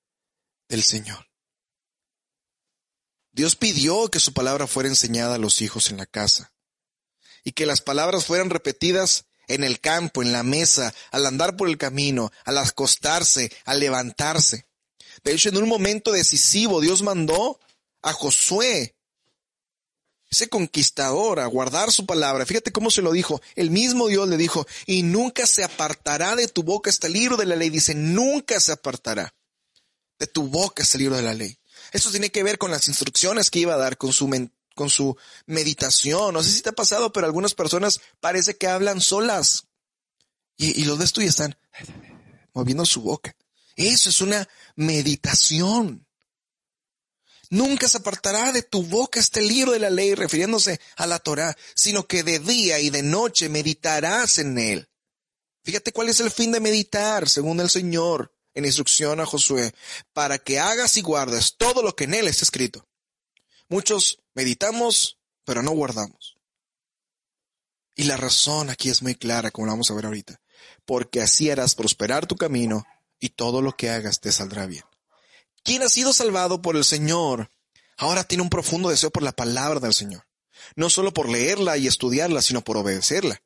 [0.67, 1.29] del Señor.
[3.31, 6.53] Dios pidió que su palabra fuera enseñada a los hijos en la casa
[7.43, 11.69] y que las palabras fueran repetidas en el campo, en la mesa, al andar por
[11.69, 14.65] el camino, al acostarse, al levantarse.
[15.23, 17.59] De hecho, en un momento decisivo, Dios mandó
[18.01, 18.95] a Josué,
[20.29, 22.45] ese conquistador, a guardar su palabra.
[22.45, 23.41] Fíjate cómo se lo dijo.
[23.55, 27.45] El mismo Dios le dijo, y nunca se apartará de tu boca este libro de
[27.45, 27.69] la ley.
[27.69, 29.33] Dice, nunca se apartará
[30.17, 31.57] de tu boca este libro de la ley.
[31.91, 34.27] Eso tiene que ver con las instrucciones que iba a dar, con su,
[34.73, 36.33] con su meditación.
[36.33, 39.67] No sé si te ha pasado, pero algunas personas parece que hablan solas.
[40.57, 41.57] Y, los ves tú y están
[42.53, 43.35] moviendo su boca.
[43.75, 46.07] Eso es una meditación.
[47.49, 51.55] Nunca se apartará de tu boca este libro de la ley, refiriéndose a la Torah,
[51.75, 54.89] sino que de día y de noche meditarás en él.
[55.63, 59.73] Fíjate cuál es el fin de meditar, según el Señor en instrucción a Josué,
[60.13, 62.87] para que hagas y guardes todo lo que en él está escrito.
[63.67, 66.37] Muchos meditamos, pero no guardamos.
[67.95, 70.41] Y la razón aquí es muy clara, como la vamos a ver ahorita,
[70.85, 72.85] porque así harás prosperar tu camino
[73.19, 74.83] y todo lo que hagas te saldrá bien.
[75.63, 77.51] Quien ha sido salvado por el Señor,
[77.97, 80.25] ahora tiene un profundo deseo por la palabra del Señor.
[80.75, 83.41] No solo por leerla y estudiarla, sino por obedecerla.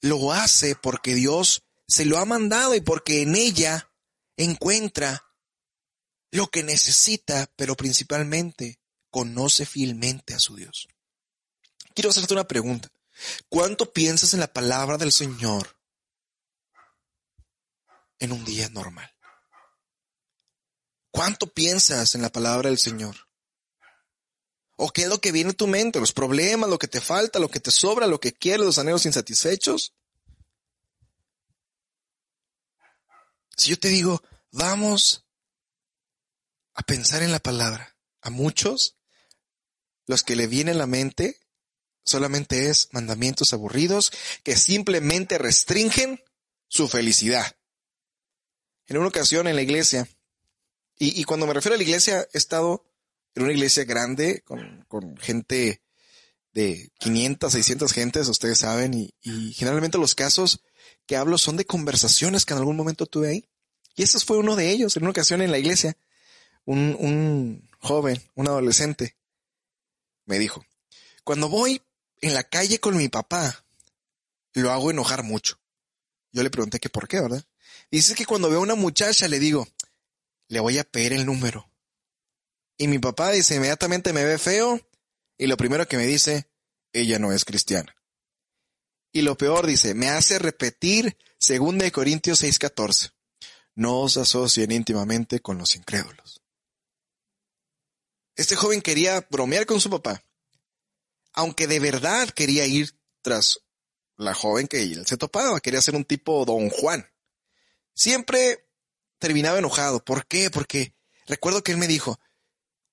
[0.00, 3.90] Lo hace porque Dios se lo ha mandado y porque en ella
[4.36, 5.24] encuentra
[6.30, 8.78] lo que necesita, pero principalmente
[9.10, 10.88] conoce fielmente a su Dios.
[11.94, 12.90] Quiero hacerte una pregunta.
[13.48, 15.76] ¿Cuánto piensas en la palabra del Señor
[18.18, 19.12] en un día normal?
[21.10, 23.16] ¿Cuánto piensas en la palabra del Señor?
[24.76, 25.98] ¿O qué es lo que viene a tu mente?
[25.98, 29.06] ¿Los problemas, lo que te falta, lo que te sobra, lo que quieres, los anhelos
[29.06, 29.94] insatisfechos?
[33.56, 35.26] Si yo te digo, vamos
[36.74, 38.97] a pensar en la palabra, a muchos,
[40.08, 41.38] los que le viene a la mente
[42.02, 44.10] solamente es mandamientos aburridos
[44.42, 46.20] que simplemente restringen
[46.66, 47.56] su felicidad.
[48.86, 50.08] En una ocasión en la iglesia,
[50.98, 52.84] y, cuando me refiero a la iglesia, he estado
[53.34, 55.82] en una iglesia grande con, gente
[56.52, 60.64] de 500, 600 gentes, ustedes saben, y, y generalmente los casos
[61.06, 63.48] que hablo son de conversaciones que en algún momento tuve ahí.
[63.94, 65.96] Y ese fue uno de ellos, en una ocasión en la iglesia.
[66.64, 69.17] Un, un joven, un adolescente,
[70.28, 70.64] me dijo,
[71.24, 71.82] cuando voy
[72.20, 73.64] en la calle con mi papá,
[74.52, 75.58] lo hago enojar mucho.
[76.32, 77.44] Yo le pregunté que por qué, ¿verdad?
[77.90, 79.66] Dice que cuando veo a una muchacha le digo,
[80.48, 81.70] le voy a pedir el número.
[82.76, 84.80] Y mi papá dice, inmediatamente me ve feo
[85.36, 86.48] Y lo primero que me dice,
[86.92, 87.94] ella no es cristiana.
[89.12, 93.12] Y lo peor dice, me hace repetir 2 Corintios 6:14.
[93.74, 96.37] No os asocien íntimamente con los incrédulos.
[98.38, 100.22] Este joven quería bromear con su papá,
[101.32, 103.62] aunque de verdad quería ir tras
[104.16, 107.04] la joven que él se topaba, quería ser un tipo don Juan.
[107.94, 108.64] Siempre
[109.18, 110.04] terminaba enojado.
[110.04, 110.50] ¿Por qué?
[110.50, 110.94] Porque
[111.26, 112.20] recuerdo que él me dijo,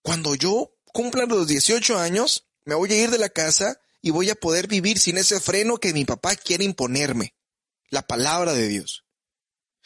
[0.01, 4.31] cuando yo cumpla los 18 años, me voy a ir de la casa y voy
[4.31, 7.36] a poder vivir sin ese freno que mi papá quiere imponerme,
[7.89, 9.05] la palabra de Dios.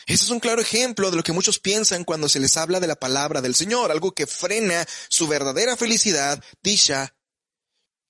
[0.06, 2.88] Ese es un claro ejemplo de lo que muchos piensan cuando se les habla de
[2.88, 7.16] la palabra del Señor, algo que frena su verdadera felicidad, dicha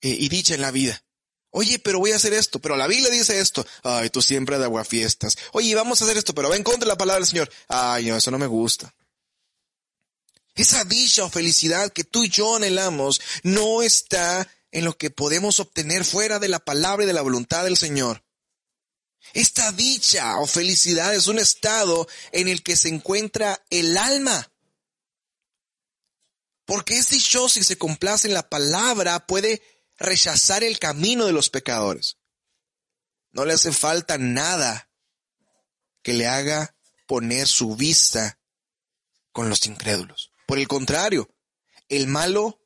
[0.00, 1.02] eh, y dicha en la vida.
[1.50, 3.66] Oye, pero voy a hacer esto, pero la Biblia dice esto.
[3.82, 5.36] Ay, tú siempre de aguafiestas.
[5.52, 7.50] Oye, vamos a hacer esto, pero va en contra de la palabra del Señor.
[7.68, 8.94] Ay, no, eso no me gusta.
[10.54, 15.58] Esa dicha o felicidad que tú y yo anhelamos no está en lo que podemos
[15.58, 18.22] obtener fuera de la palabra y de la voluntad del Señor.
[19.32, 24.52] Esta dicha o felicidad es un estado en el que se encuentra el alma.
[26.64, 29.62] Porque es dichoso y se complace en la palabra, puede
[29.96, 32.18] rechazar el camino de los pecadores.
[33.32, 34.90] No le hace falta nada
[36.02, 36.74] que le haga
[37.06, 38.40] poner su vista
[39.32, 40.32] con los incrédulos.
[40.46, 41.28] Por el contrario,
[41.88, 42.60] el malo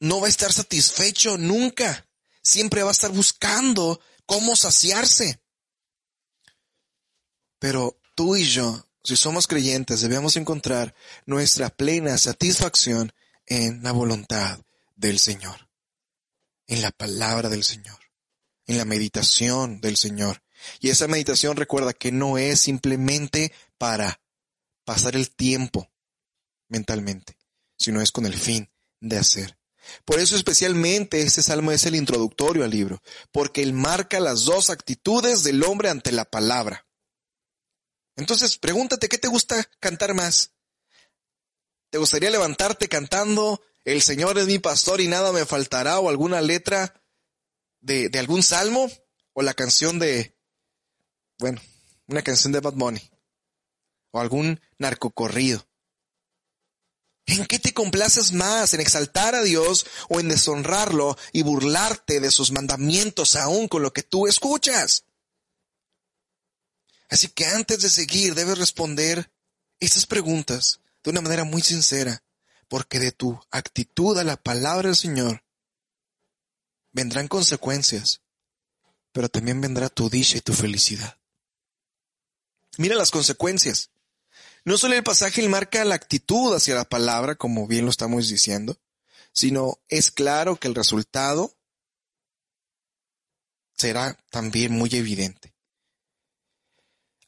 [0.00, 2.05] no va a estar satisfecho nunca
[2.46, 5.42] siempre va a estar buscando cómo saciarse.
[7.58, 13.12] Pero tú y yo, si somos creyentes, debemos encontrar nuestra plena satisfacción
[13.46, 14.60] en la voluntad
[14.94, 15.68] del Señor,
[16.68, 17.98] en la palabra del Señor,
[18.66, 20.44] en la meditación del Señor.
[20.78, 24.20] Y esa meditación recuerda que no es simplemente para
[24.84, 25.90] pasar el tiempo
[26.68, 27.36] mentalmente,
[27.76, 29.58] sino es con el fin de hacer
[30.04, 34.70] por eso especialmente este salmo es el introductorio al libro, porque él marca las dos
[34.70, 36.86] actitudes del hombre ante la palabra.
[38.16, 40.52] Entonces, pregúntate, ¿qué te gusta cantar más?
[41.90, 46.40] ¿Te gustaría levantarte cantando El Señor es mi pastor y nada me faltará o alguna
[46.40, 47.02] letra
[47.80, 48.90] de, algún salmo
[49.32, 50.36] o la canción de,
[51.38, 51.60] bueno,
[52.06, 53.10] una canción de Bad Bunny
[54.10, 55.65] o algún narcocorrido?
[57.26, 58.72] ¿En qué te complaces más?
[58.72, 63.92] ¿En exaltar a Dios o en deshonrarlo y burlarte de sus mandamientos aún con lo
[63.92, 65.04] que tú escuchas?
[67.08, 69.30] Así que antes de seguir debes responder
[69.80, 72.22] estas preguntas de una manera muy sincera,
[72.68, 75.44] porque de tu actitud a la palabra del Señor
[76.92, 78.22] vendrán consecuencias,
[79.12, 81.18] pero también vendrá tu dicha y tu felicidad.
[82.78, 83.90] Mira las consecuencias.
[84.66, 88.76] No solo el pasaje marca la actitud hacia la palabra, como bien lo estamos diciendo,
[89.32, 91.56] sino es claro que el resultado
[93.76, 95.54] será también muy evidente.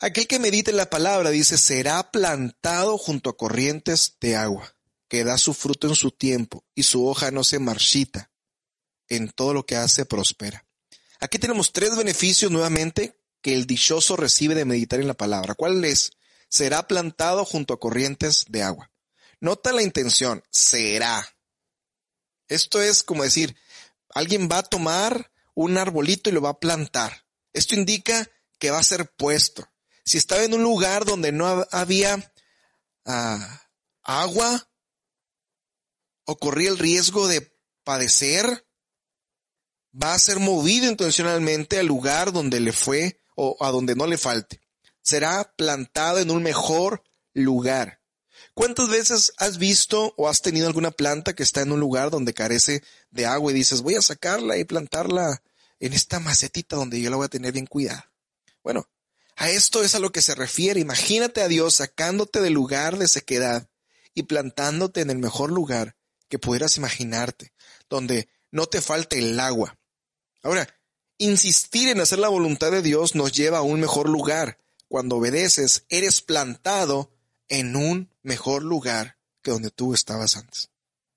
[0.01, 4.75] Aquel que medite la palabra dice, será plantado junto a corrientes de agua,
[5.07, 8.33] que da su fruto en su tiempo y su hoja no se marchita.
[9.09, 10.67] En todo lo que hace prospera.
[11.21, 15.55] Aquí tenemos tres beneficios nuevamente que el dichoso recibe de meditar en la palabra.
[15.55, 16.11] ¿Cuál es?
[16.49, 18.91] Será plantado junto a corrientes de agua.
[19.41, 21.37] Nota la intención, será.
[22.49, 23.57] Esto es como decir,
[24.15, 27.27] alguien va a tomar un arbolito y lo va a plantar.
[27.53, 29.69] Esto indica que va a ser puesto.
[30.05, 32.33] Si estaba en un lugar donde no había
[33.05, 33.63] ah,
[34.03, 34.69] agua
[36.25, 37.53] o corría el riesgo de
[37.85, 38.67] padecer,
[39.95, 44.19] va a ser movido intencionalmente al lugar donde le fue o a donde no le
[44.19, 44.68] falte
[45.09, 47.03] será plantado en un mejor
[47.35, 48.01] lugar.
[48.55, 52.35] ¿Cuántas veces has visto o has tenido alguna planta que está en un lugar donde
[52.35, 55.43] carece de agua y dices, voy a sacarla y plantarla
[55.81, 58.13] en esta macetita donde yo la voy a tener bien cuidada?
[58.63, 58.89] Bueno,
[59.37, 60.81] a esto es a lo que se refiere.
[60.81, 63.69] Imagínate a Dios sacándote del lugar de sequedad
[64.13, 65.97] y plantándote en el mejor lugar
[66.29, 67.53] que pudieras imaginarte,
[67.89, 69.79] donde no te falte el agua.
[70.43, 70.69] Ahora,
[71.19, 74.59] insistir en hacer la voluntad de Dios nos lleva a un mejor lugar,
[74.89, 77.13] cuando obedeces, eres plantado
[77.49, 80.71] en un mejor lugar que donde tú estabas antes,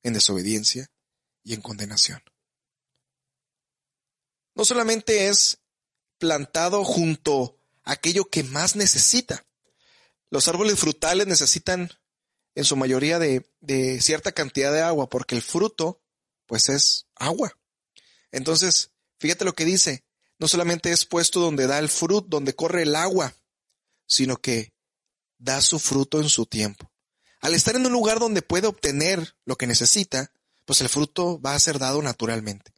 [0.04, 0.92] en desobediencia
[1.44, 2.22] y en condenación.
[4.54, 5.60] No solamente es
[6.18, 9.46] plantado junto a aquello que más necesita.
[10.30, 11.90] Los árboles frutales necesitan
[12.54, 16.02] en su mayoría de, de cierta cantidad de agua porque el fruto
[16.46, 17.58] pues es agua.
[18.32, 20.04] Entonces, fíjate lo que dice,
[20.38, 23.36] no solamente es puesto donde da el fruto, donde corre el agua,
[24.12, 24.74] sino que
[25.38, 26.91] da su fruto en su tiempo.
[27.39, 30.34] Al estar en un lugar donde puede obtener lo que necesita,
[30.66, 32.74] pues el fruto va a ser dado naturalmente.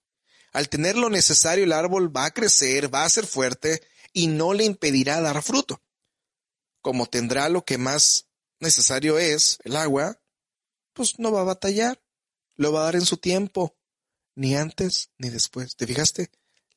[0.52, 3.82] Al tener lo necesario, el árbol va a crecer, va a ser fuerte
[4.14, 5.82] y no le impedirá dar fruto.
[6.82, 8.28] Como tendrá lo que más
[8.60, 10.22] necesario es, el agua,
[10.94, 12.00] pues no va a batallar,
[12.56, 13.76] lo va a dar en su tiempo,
[14.36, 15.76] ni antes ni después.
[15.76, 16.30] ¿Te fijaste?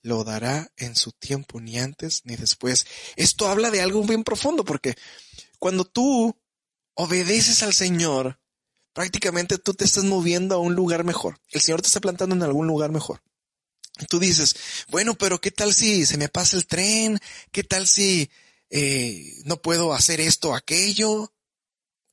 [0.06, 2.86] Lo dará en su tiempo, ni antes ni después.
[3.16, 4.94] Esto habla de algo bien profundo, porque
[5.58, 6.40] cuando tú
[6.94, 8.38] obedeces al Señor,
[8.92, 11.40] prácticamente tú te estás moviendo a un lugar mejor.
[11.50, 13.20] El Señor te está plantando en algún lugar mejor.
[14.08, 14.54] Tú dices,
[14.90, 17.18] bueno, pero ¿qué tal si se me pasa el tren?
[17.50, 18.30] ¿Qué tal si
[18.70, 21.34] eh, no puedo hacer esto o aquello?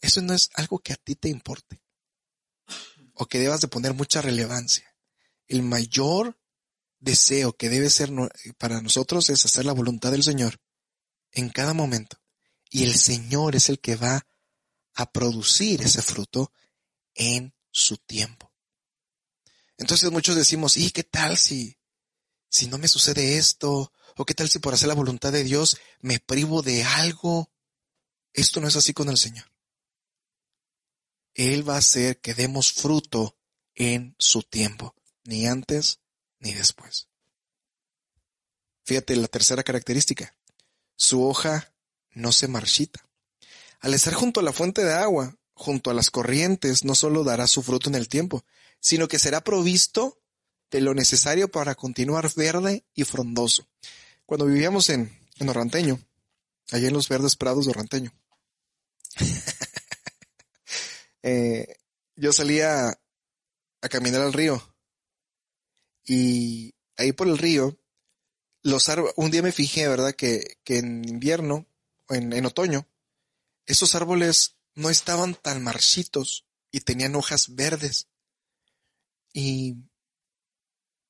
[0.02, 1.84] Eso no es algo que a ti te importe
[3.14, 4.96] o que debas de poner mucha relevancia.
[5.48, 6.40] El mayor
[7.04, 8.10] deseo que debe ser
[8.58, 10.60] para nosotros es hacer la voluntad del Señor
[11.32, 12.18] en cada momento.
[12.70, 14.26] Y el Señor es el que va
[14.96, 16.52] a producir ese fruto
[17.14, 18.52] en su tiempo.
[19.78, 21.78] Entonces muchos decimos, ¿y qué tal si,
[22.50, 23.92] si no me sucede esto?
[24.16, 27.52] ¿O qué tal si por hacer la voluntad de Dios me privo de algo?
[28.32, 29.52] Esto no es así con el Señor.
[31.34, 33.38] Él va a hacer que demos fruto
[33.76, 36.03] en su tiempo, ni antes
[36.44, 37.08] ni después.
[38.84, 40.36] Fíjate la tercera característica.
[40.96, 41.74] Su hoja
[42.12, 43.08] no se marchita.
[43.80, 47.48] Al estar junto a la fuente de agua, junto a las corrientes, no solo dará
[47.48, 48.46] su fruto en el tiempo,
[48.80, 50.22] sino que será provisto
[50.70, 53.68] de lo necesario para continuar verde y frondoso.
[54.26, 56.00] Cuando vivíamos en, en Orranteño,
[56.72, 58.14] allá en los verdes prados de Orranteño,
[61.24, 61.76] eh,
[62.16, 63.00] yo salía
[63.82, 64.73] a caminar al río
[66.06, 67.80] y ahí por el río,
[68.62, 70.14] los un día me fijé, ¿verdad?
[70.14, 71.68] Que, que en invierno,
[72.10, 72.88] en, en otoño,
[73.66, 78.08] esos árboles no estaban tan marchitos y tenían hojas verdes.
[79.34, 79.76] Y,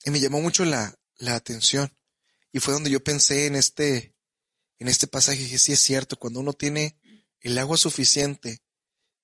[0.04, 1.96] y me llamó mucho la, la atención.
[2.52, 4.16] Y fue donde yo pensé en este,
[4.80, 7.00] en este pasaje que sí es cierto, cuando uno tiene
[7.40, 8.62] el agua suficiente,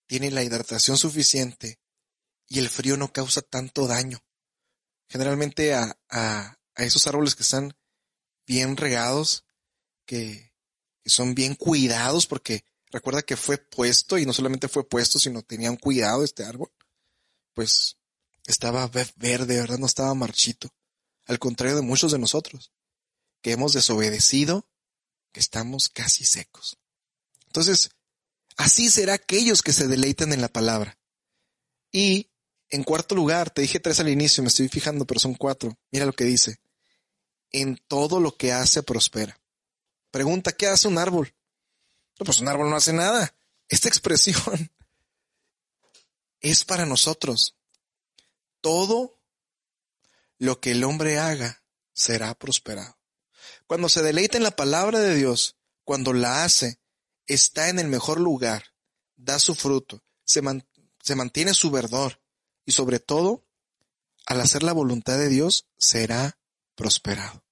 [0.08, 1.80] tiene la hidratación suficiente
[2.48, 4.24] y el frío no causa tanto daño.
[5.10, 7.76] Generalmente a, a, a esos árboles que están
[8.48, 9.46] bien regados,
[10.06, 10.54] que,
[11.04, 15.42] que son bien cuidados, porque recuerda que fue puesto y no solamente fue puesto, sino
[15.42, 16.72] tenía un cuidado este árbol,
[17.54, 17.98] pues
[18.48, 19.78] estaba verde, ¿verdad?
[19.78, 20.74] No estaba marchito.
[21.26, 22.72] Al contrario de muchos de nosotros,
[23.42, 24.68] que hemos desobedecido,
[25.32, 26.80] que estamos casi secos.
[27.46, 27.92] Entonces,
[28.58, 30.98] así será aquellos que se deleiten en la palabra.
[31.92, 32.29] Y,
[32.70, 35.78] en cuarto lugar, te dije tres al inicio, me estoy fijando, pero son cuatro.
[35.92, 36.60] Mira lo que dice.
[37.52, 39.40] En todo lo que hace prospera.
[40.12, 41.34] Pregunta, ¿qué hace un árbol?
[42.20, 43.36] No, pues un árbol no hace nada.
[43.68, 44.42] Esta expresión
[46.42, 47.56] es para nosotros
[48.62, 49.20] todo
[50.38, 51.64] lo que el hombre haga
[51.94, 52.98] será prosperado.
[53.66, 56.80] Cuando se deleita en la palabra de Dios, cuando la hace,
[57.26, 58.74] está en el mejor lugar,
[59.16, 60.42] da su fruto, se,
[61.02, 62.19] se mantiene su verdor
[62.70, 63.48] y sobre todo,
[64.28, 66.38] al hacer la voluntad de Dios, será
[66.76, 67.44] prosperado.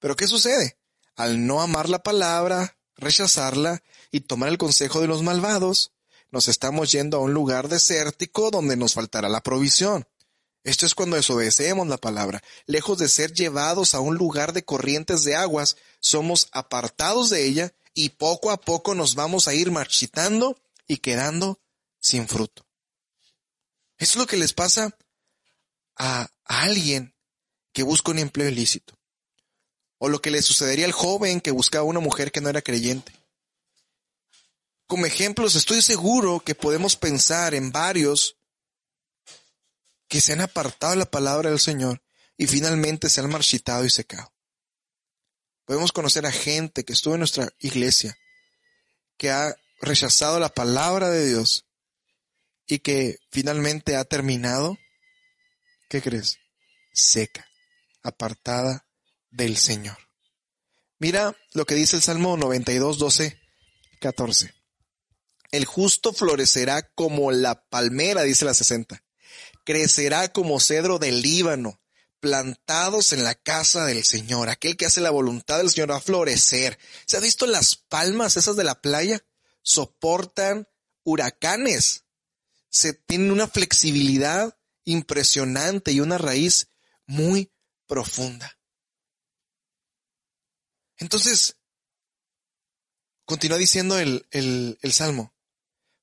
[0.00, 0.80] Pero ¿qué sucede?
[1.14, 5.92] Al no amar la palabra, rechazarla y tomar el consejo de los malvados,
[6.32, 10.08] nos estamos yendo a un lugar desértico donde nos faltará la provisión.
[10.64, 12.42] Esto es cuando desobedecemos la palabra.
[12.66, 17.74] Lejos de ser llevados a un lugar de corrientes de aguas, somos apartados de ella
[17.94, 21.60] y poco a poco nos vamos a ir marchitando y quedando
[22.00, 22.66] sin fruto.
[24.02, 24.98] Esto es lo que les pasa
[25.94, 27.14] a, a alguien
[27.72, 28.98] que busca un empleo ilícito.
[29.98, 33.12] O lo que le sucedería al joven que buscaba una mujer que no era creyente.
[34.88, 38.34] Como ejemplos, estoy seguro que podemos pensar en varios
[40.08, 42.02] que se han apartado de la palabra del Señor
[42.36, 44.32] y finalmente se han marchitado y secado.
[45.64, 48.18] Podemos conocer a gente que estuvo en nuestra iglesia,
[49.16, 51.66] que ha rechazado la palabra de Dios
[52.66, 54.78] y que finalmente ha terminado,
[55.88, 56.38] ¿qué crees?
[56.92, 57.46] Seca,
[58.02, 58.86] apartada
[59.30, 59.96] del Señor.
[60.98, 63.40] Mira lo que dice el Salmo 92, 12,
[64.00, 64.54] 14.
[65.50, 69.02] El justo florecerá como la palmera, dice la 60
[69.64, 71.80] crecerá como cedro del Líbano,
[72.20, 74.48] plantados en la casa del Señor.
[74.48, 76.78] Aquel que hace la voluntad del Señor va a florecer.
[77.06, 79.24] ¿Se ha visto las palmas esas de la playa?
[79.62, 80.68] Soportan
[81.04, 82.01] huracanes.
[82.72, 86.68] Se tienen una flexibilidad impresionante y una raíz
[87.06, 87.52] muy
[87.86, 88.58] profunda.
[90.96, 91.58] Entonces,
[93.24, 95.34] continúa diciendo el, el, el Salmo,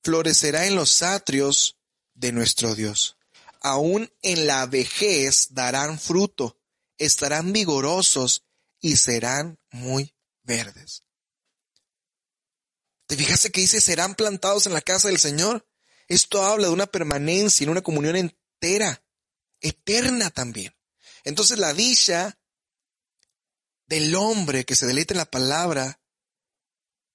[0.03, 1.77] florecerá en los atrios
[2.13, 3.17] de nuestro Dios.
[3.61, 6.61] Aún en la vejez darán fruto,
[6.97, 8.45] estarán vigorosos
[8.79, 11.03] y serán muy verdes.
[13.07, 15.67] ¿Te fijaste que dice serán plantados en la casa del Señor?
[16.09, 19.03] Esto habla de una permanencia, en una comunión entera,
[19.61, 20.75] eterna también.
[21.23, 22.39] Entonces la dicha
[23.85, 26.01] del hombre que se deleita en la palabra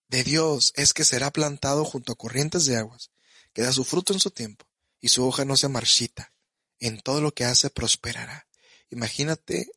[0.08, 3.10] de Dios es que será plantado junto a corrientes de aguas,
[3.52, 4.64] que da su fruto en su tiempo,
[5.00, 6.32] y su hoja no se marchita.
[6.78, 8.46] En todo lo que hace prosperará.
[8.90, 9.68] Imagínate,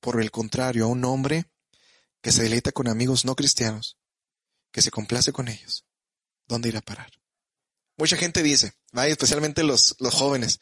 [0.00, 1.46] por el contrario, a un hombre
[2.20, 3.96] que se deleita con amigos no cristianos,
[4.70, 5.84] que se complace con ellos.
[6.46, 7.19] ¿Dónde irá a parar?
[8.00, 10.58] Mucha gente dice, especialmente los, los jóvenes,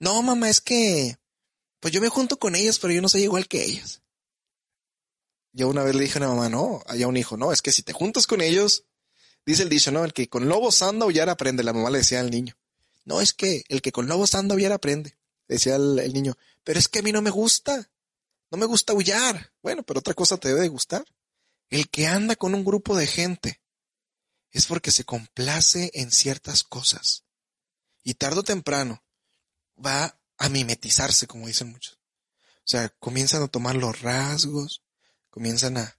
[0.00, 1.16] no, mamá, es que,
[1.78, 4.02] pues yo me junto con ellos, pero yo no soy igual que ellos.
[5.52, 7.70] Yo una vez le dije a una mamá, no, allá un hijo, no, es que
[7.70, 8.86] si te juntas con ellos,
[9.46, 12.18] dice el dicho, no, el que con lobos anda aullar aprende, la mamá le decía
[12.18, 12.58] al niño.
[13.04, 16.80] No, es que el que con lobos anda aullar aprende, decía el, el niño, pero
[16.80, 17.88] es que a mí no me gusta,
[18.50, 19.52] no me gusta aullar.
[19.62, 21.04] Bueno, pero otra cosa te debe de gustar.
[21.70, 23.60] El que anda con un grupo de gente
[24.52, 27.24] es porque se complace en ciertas cosas.
[28.02, 29.04] Y tarde o temprano
[29.84, 31.98] va a mimetizarse, como dicen muchos.
[32.58, 34.82] O sea, comienzan a tomar los rasgos,
[35.30, 35.98] comienzan a,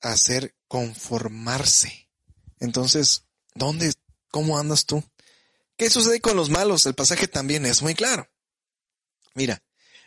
[0.00, 2.08] a hacer conformarse.
[2.60, 3.92] Entonces, ¿dónde,
[4.30, 5.02] cómo andas tú?
[5.76, 6.86] ¿Qué sucede con los malos?
[6.86, 8.28] El pasaje también es muy claro.
[9.34, 9.62] Mira,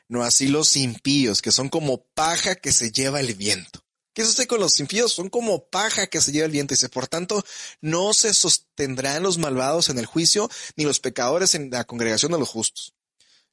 [0.07, 3.83] no así los impíos, que son como paja que se lleva el viento.
[4.17, 5.13] ¿Qué sucede con los impíos?
[5.13, 6.73] Son como paja que se lleva el viento.
[6.73, 7.45] Dice, por tanto,
[7.81, 12.39] no se sostendrán los malvados en el juicio, ni los pecadores en la congregación de
[12.39, 12.95] los justos.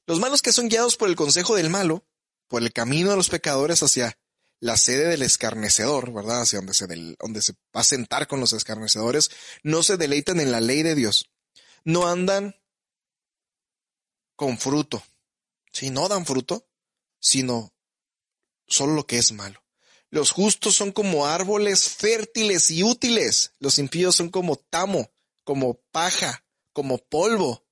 [0.06, 2.06] Los malos que son guiados por el consejo del malo,
[2.48, 4.18] por el camino de los pecadores hacia
[4.58, 6.40] la sede del escarnecedor, ¿verdad?
[6.40, 6.86] Hacia donde se,
[7.18, 9.30] donde se va a sentar con los escarnecedores,
[9.62, 11.28] no se deleitan en la ley de Dios.
[11.84, 12.56] No andan
[14.34, 15.04] con fruto.
[15.74, 16.66] Si no dan fruto,
[17.20, 17.74] sino
[18.66, 19.63] solo lo que es malo.
[20.14, 23.50] Los justos son como árboles fértiles y útiles.
[23.58, 25.10] Los impíos son como tamo,
[25.42, 27.66] como paja, como polvo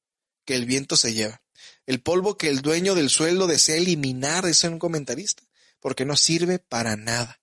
[0.45, 1.41] que el viento se lleva.
[1.87, 5.45] El polvo que el dueño del sueldo desea eliminar, dice un comentarista,
[5.79, 7.41] porque no sirve para nada.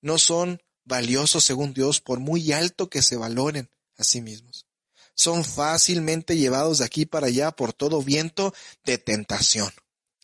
[0.00, 3.68] No son valiosos según Dios por muy alto que se valoren
[3.98, 4.64] a sí mismos.
[5.14, 9.70] Son fácilmente llevados de aquí para allá por todo viento de tentación.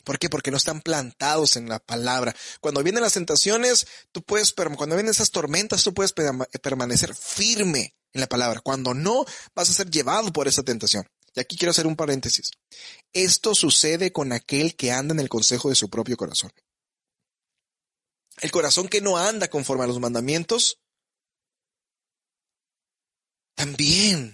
[0.04, 0.28] ¿Por qué?
[0.28, 2.34] Porque no están plantados en la palabra.
[2.60, 8.20] Cuando vienen las tentaciones, tú puedes, cuando vienen esas tormentas, tú puedes permanecer firme en
[8.20, 8.60] la palabra.
[8.60, 9.24] Cuando no,
[9.54, 11.08] vas a ser llevado por esa tentación.
[11.34, 12.52] Y aquí quiero hacer un paréntesis.
[13.12, 16.52] Esto sucede con aquel que anda en el consejo de su propio corazón.
[18.40, 20.80] El corazón que no anda conforme a los mandamientos,
[23.54, 24.33] también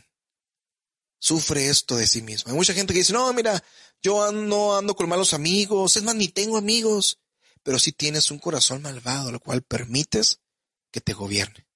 [1.31, 2.51] sufre esto de sí mismo.
[2.51, 3.63] Hay mucha gente que dice, no, mira,
[4.03, 7.21] yo no ando con malos amigos, es más, ni tengo amigos,
[7.63, 10.41] pero sí tienes un corazón malvado, lo cual permites
[10.91, 11.69] que te gobierne.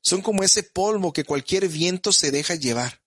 [0.00, 3.02] Son como ese polvo que cualquier viento se deja llevar.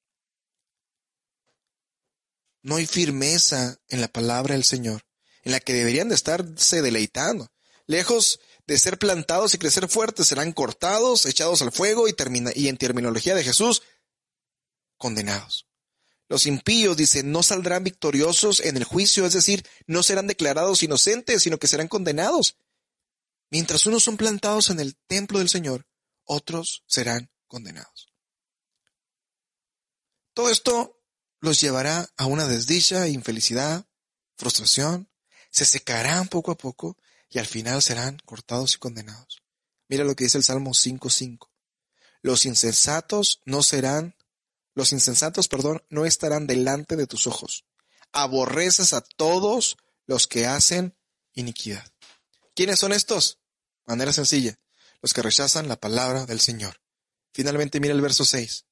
[2.64, 5.06] No hay firmeza en la palabra del Señor,
[5.44, 7.50] en la que deberían de estarse deleitando.
[7.86, 12.16] Lejos de ser plantados y crecer fuertes, serán cortados, echados al fuego y,
[12.56, 13.84] y en terminología de Jesús,
[14.98, 15.67] condenados.
[16.30, 21.44] Los impíos, dice, no saldrán victoriosos en el juicio, es decir, no serán declarados inocentes,
[21.44, 22.58] sino que serán condenados.
[23.50, 25.88] Mientras unos son plantados en el templo del Señor,
[26.26, 28.12] otros serán condenados.
[30.34, 31.02] Todo esto
[31.40, 33.86] los llevará a una desdicha, infelicidad,
[34.36, 35.10] frustración,
[35.50, 36.98] se secarán poco a poco
[37.30, 39.42] y al final serán cortados y condenados.
[39.88, 41.50] Mira lo que dice el Salmo 5.5.
[42.22, 44.17] Los insensatos no serán
[44.78, 47.66] los insensatos, perdón, no estarán delante de tus ojos.
[48.12, 49.76] Aborreces a todos
[50.06, 50.96] los que hacen
[51.34, 51.92] iniquidad.
[52.54, 53.40] ¿Quiénes son estos?
[53.88, 54.60] Manera sencilla,
[55.02, 56.80] los que rechazan la palabra del Señor.
[57.34, 58.66] Finalmente mira el verso 6.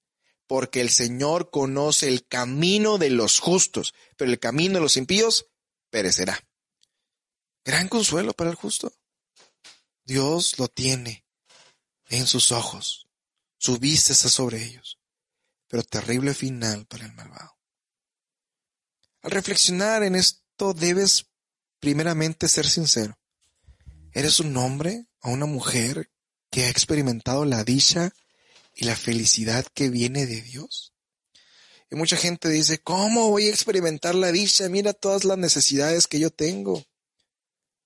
[0.46, 5.48] Porque el Señor conoce el camino de los justos, pero el camino de los impíos
[5.90, 6.40] perecerá.
[7.64, 8.94] Gran consuelo para el justo.
[10.04, 11.26] Dios lo tiene
[12.10, 13.08] en sus ojos.
[13.58, 15.00] Su vista está sobre ellos
[15.68, 17.56] pero terrible final para el malvado.
[19.22, 21.26] Al reflexionar en esto debes
[21.80, 23.18] primeramente ser sincero.
[24.12, 26.12] ¿Eres un hombre o una mujer
[26.50, 28.14] que ha experimentado la dicha
[28.74, 30.94] y la felicidad que viene de Dios?
[31.90, 34.70] Y mucha gente dice, ¿cómo voy a experimentar la dicha?
[34.70, 36.84] Mira todas las necesidades que yo tengo.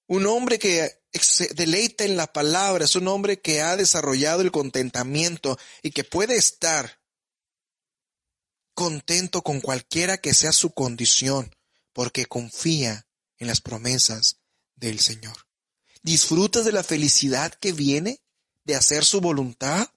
[0.07, 4.51] Un hombre que se deleita en la palabra es un hombre que ha desarrollado el
[4.51, 6.98] contentamiento y que puede estar
[8.79, 11.53] contento con cualquiera que sea su condición,
[11.91, 14.39] porque confía en las promesas
[14.77, 15.35] del Señor.
[16.01, 18.23] ¿Disfrutas de la felicidad que viene
[18.63, 19.91] de hacer su voluntad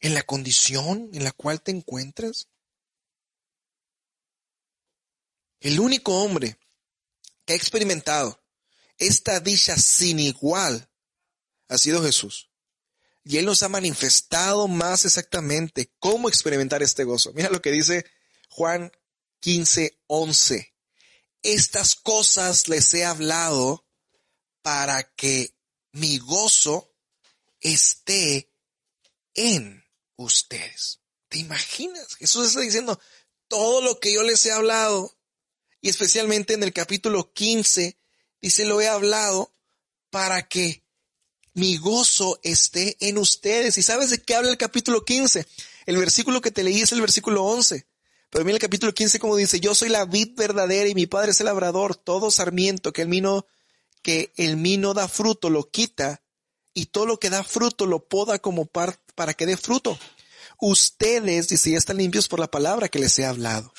[0.00, 2.50] en la condición en la cual te encuentras?
[5.60, 6.58] El único hombre
[7.46, 8.44] que ha experimentado
[8.98, 10.90] esta dicha sin igual
[11.68, 12.50] ha sido Jesús.
[13.28, 17.32] Y Él nos ha manifestado más exactamente cómo experimentar este gozo.
[17.32, 18.06] Mira lo que dice
[18.50, 18.92] Juan
[19.40, 20.72] 15, 11.
[21.42, 23.84] Estas cosas les he hablado
[24.62, 25.58] para que
[25.90, 26.94] mi gozo
[27.58, 28.54] esté
[29.34, 31.00] en ustedes.
[31.28, 32.14] ¿Te imaginas?
[32.14, 33.00] Jesús está diciendo,
[33.48, 35.18] todo lo que yo les he hablado,
[35.80, 37.98] y especialmente en el capítulo 15,
[38.40, 39.52] dice, lo he hablado
[40.10, 40.85] para que
[41.56, 43.78] mi gozo esté en ustedes.
[43.78, 45.46] ¿Y sabes de qué habla el capítulo 15?
[45.86, 47.86] El versículo que te leí es el versículo 11.
[48.28, 51.30] Pero mira el capítulo 15 como dice, yo soy la vid verdadera y mi padre
[51.30, 53.46] es el labrador, todo sarmiento que el mino,
[54.02, 56.22] que el mino da fruto lo quita
[56.74, 59.98] y todo lo que da fruto lo poda como par, para que dé fruto.
[60.60, 63.72] Ustedes, dice, ya están limpios por la palabra que les he hablado.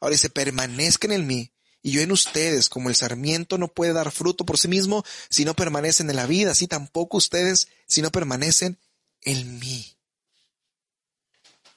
[0.00, 1.55] Ahora dice, permanezcan en mí
[1.86, 5.44] y yo en ustedes, como el sarmiento no puede dar fruto por sí mismo si
[5.44, 8.80] no permanecen en la vida, así tampoco ustedes si no permanecen
[9.20, 9.96] en mí.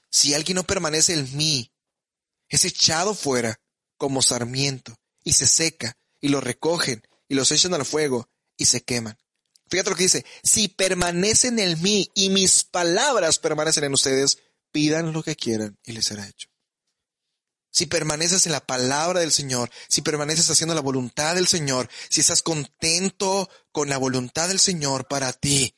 [0.10, 1.72] Si alguien no permanece en mí,
[2.48, 3.62] es echado fuera
[3.98, 8.82] como sarmiento y se seca y lo recogen y los echan al fuego y se
[8.82, 9.16] queman.
[9.70, 14.40] Fíjate lo que dice, si permanecen en mí y mis palabras permanecen en ustedes,
[14.72, 16.49] pidan lo que quieran y les será hecho
[17.72, 22.22] si permaneces en la palabra del Señor, si permaneces haciendo la voluntad del Señor, si
[22.22, 25.76] estás contento con la voluntad del Señor para ti,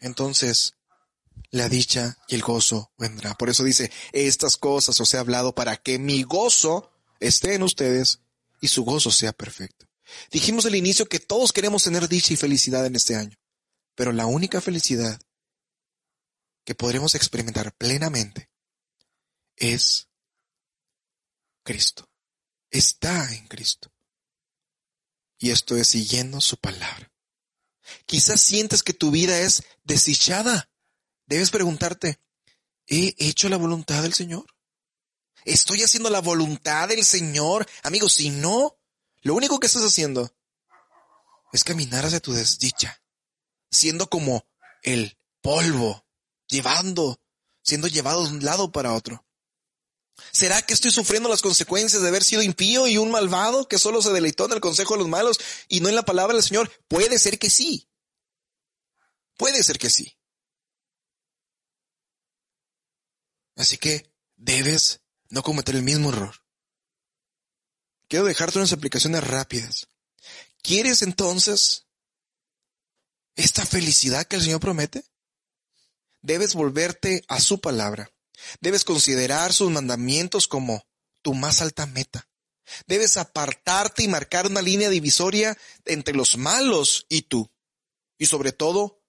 [0.00, 0.74] entonces
[1.50, 3.34] la dicha y el gozo vendrá.
[3.34, 8.20] Por eso dice, estas cosas os he hablado para que mi gozo esté en ustedes
[8.60, 9.86] y su gozo sea perfecto.
[10.30, 13.36] Dijimos al inicio que todos queremos tener dicha y felicidad en este año,
[13.94, 15.20] pero la única felicidad
[16.64, 18.50] que podremos experimentar plenamente
[19.56, 20.08] es
[21.66, 22.08] Cristo.
[22.70, 23.92] Está en Cristo.
[25.38, 27.12] Y esto es siguiendo su palabra.
[28.06, 30.70] Quizás sientes que tu vida es desdichada.
[31.26, 32.20] Debes preguntarte,
[32.86, 34.46] ¿he hecho la voluntad del Señor?
[35.44, 37.66] ¿Estoy haciendo la voluntad del Señor?
[37.82, 38.78] Amigos, si no,
[39.22, 40.32] lo único que estás haciendo
[41.52, 43.02] es caminar hacia tu desdicha,
[43.70, 44.46] siendo como
[44.82, 46.06] el polvo,
[46.48, 47.20] llevando,
[47.62, 49.25] siendo llevado de un lado para otro.
[50.32, 54.00] ¿Será que estoy sufriendo las consecuencias de haber sido impío y un malvado que solo
[54.02, 55.38] se deleitó en el consejo de los malos
[55.68, 56.70] y no en la palabra del Señor?
[56.88, 57.88] Puede ser que sí.
[59.36, 60.18] Puede ser que sí.
[63.56, 66.34] Así que debes no cometer el mismo error.
[68.08, 69.88] Quiero dejarte unas aplicaciones rápidas.
[70.62, 71.86] ¿Quieres entonces
[73.34, 75.04] esta felicidad que el Señor promete?
[76.22, 78.15] Debes volverte a su palabra
[78.60, 80.86] Debes considerar sus mandamientos como
[81.22, 82.28] tu más alta meta.
[82.86, 87.50] Debes apartarte y marcar una línea divisoria entre los malos y tú.
[88.18, 89.02] Y sobre todo,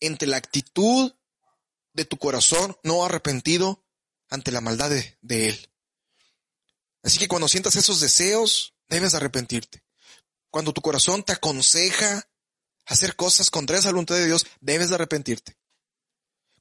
[0.00, 1.12] entre la actitud
[1.92, 3.84] de tu corazón no arrepentido
[4.28, 5.70] ante la maldad de, él.
[7.02, 9.84] Así que cuando sientas esos deseos, debes arrepentirte.
[10.50, 12.28] Cuando tu corazón te aconseja
[12.86, 15.56] hacer cosas contrarias a la voluntad de Dios, debes de arrepentirte.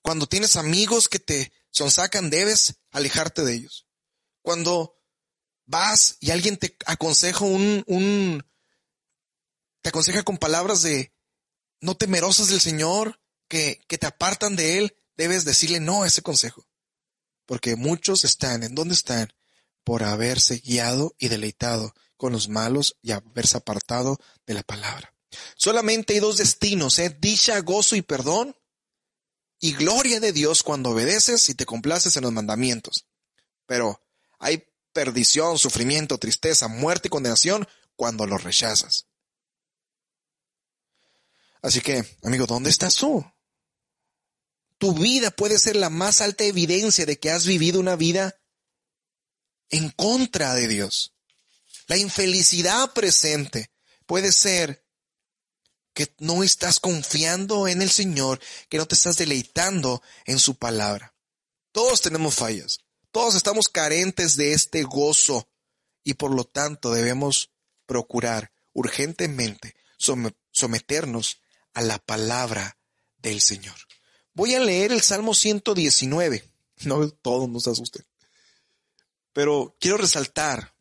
[0.02, 3.88] Cuando tienes amigos que te sonsacan, debes alejarte de ellos.
[4.42, 4.96] Cuando
[5.66, 8.44] vas y alguien te aconseja un, un,
[9.82, 11.14] te aconseja con palabras de
[11.80, 16.22] no temerosas del Señor, que, que te apartan de Él, debes decirle no a ese
[16.22, 16.66] consejo.
[17.46, 19.34] Porque muchos están, ¿en dónde están?
[19.84, 25.14] Por haberse guiado y deleitado con los malos y haberse apartado de la palabra.
[25.56, 27.18] Solamente hay dos destinos, ¿eh?
[27.20, 28.56] dicha, gozo y perdón,
[29.62, 33.06] y gloria de Dios cuando obedeces y te complaces en los mandamientos.
[33.68, 34.02] Pero
[34.40, 39.08] hay perdición, sufrimiento, tristeza, muerte y condenación cuando los rechazas.
[41.62, 43.24] Así que, amigo, ¿dónde estás tú?
[44.80, 48.36] Tu vida puede ser la más alta evidencia de que has vivido una vida
[49.70, 51.14] en contra de Dios.
[51.86, 53.72] La infelicidad presente
[54.08, 54.84] puede ser
[55.94, 58.40] que no estás confiando en el Señor,
[58.70, 61.14] que no te estás deleitando en su palabra.
[61.72, 62.80] Todos tenemos fallas,
[63.12, 65.50] todos estamos carentes de este gozo
[66.04, 67.52] y por lo tanto debemos
[67.86, 69.76] procurar urgentemente
[70.52, 71.42] someternos
[71.74, 72.78] a la palabra
[73.18, 73.76] del Señor.
[74.34, 76.48] Voy a leer el Salmo 119.
[76.84, 78.04] No todos nos asusten.
[79.34, 80.74] Pero quiero resaltar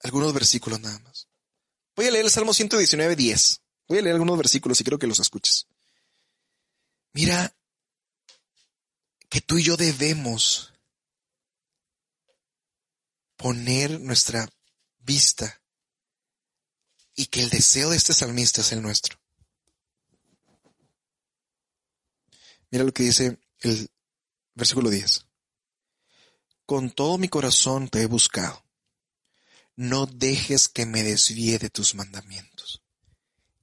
[0.00, 1.28] algunos versículos nada más.
[1.94, 3.60] Voy a leer el Salmo 119, 10.
[3.88, 5.66] Voy a leer algunos versículos y quiero que los escuches.
[7.12, 7.54] Mira
[9.28, 10.72] que tú y yo debemos
[13.36, 14.48] poner nuestra
[15.00, 15.60] vista
[17.14, 19.18] y que el deseo de este salmista es el nuestro.
[22.70, 23.90] Mira lo que dice el
[24.54, 25.26] versículo 10.
[26.64, 28.64] Con todo mi corazón te he buscado.
[29.76, 32.82] No dejes que me desvíe de tus mandamientos.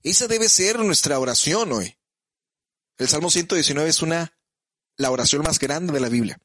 [0.02, 1.98] Esa debe ser nuestra oración hoy.
[2.98, 4.34] El Salmo 119 es una
[4.98, 6.42] la oración más grande de la Biblia.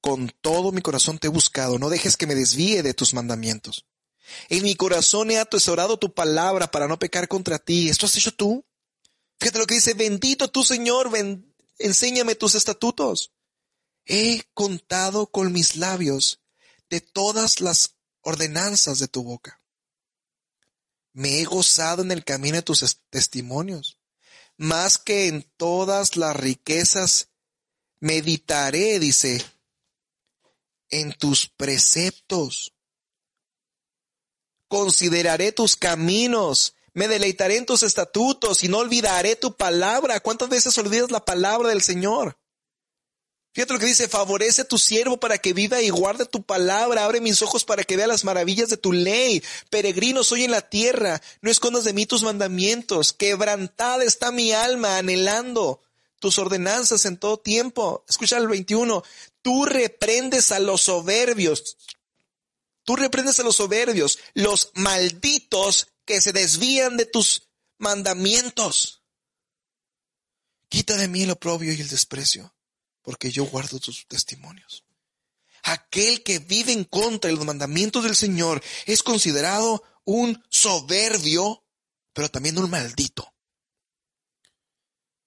[0.00, 3.86] Con todo mi corazón te he buscado, no dejes que me desvíe de tus mandamientos.
[4.48, 7.88] En mi corazón he atesorado tu palabra para no pecar contra ti.
[7.88, 8.64] ¿Esto has hecho tú?
[9.38, 11.10] Fíjate lo que dice, bendito tu Señor,
[11.78, 13.32] enséñame tus estatutos.
[14.04, 16.40] He contado con mis labios
[16.90, 19.60] de todas las ordenanzas de tu boca.
[21.12, 23.98] Me he gozado en el camino de tus testimonios,
[24.56, 27.28] más que en todas las riquezas.
[27.98, 29.44] Meditaré, dice,
[30.90, 32.74] en tus preceptos.
[34.68, 40.18] Consideraré tus caminos me deleitaré en tus estatutos y no olvidaré tu palabra.
[40.20, 42.38] ¿Cuántas veces olvidas la palabra del Señor?
[43.56, 47.06] Fíjate lo que dice, favorece a tu siervo para que viva y guarde tu palabra,
[47.06, 49.42] abre mis ojos para que vea las maravillas de tu ley.
[49.70, 53.14] Peregrino soy en la tierra, no escondas de mí tus mandamientos.
[53.14, 55.80] Quebrantada está mi alma anhelando
[56.18, 58.04] tus ordenanzas en todo tiempo.
[58.10, 59.02] Escucha el 21,
[59.40, 61.78] tú reprendes a los soberbios.
[62.84, 67.48] Tú reprendes a los soberbios, los malditos que se desvían de tus
[67.78, 69.02] mandamientos.
[70.68, 72.54] Quita de mí el oprobio y el desprecio,
[73.06, 74.84] porque yo guardo tus testimonios.
[75.62, 81.64] Aquel que vive en contra de los mandamientos del Señor es considerado un soberbio,
[82.12, 83.32] pero también un maldito.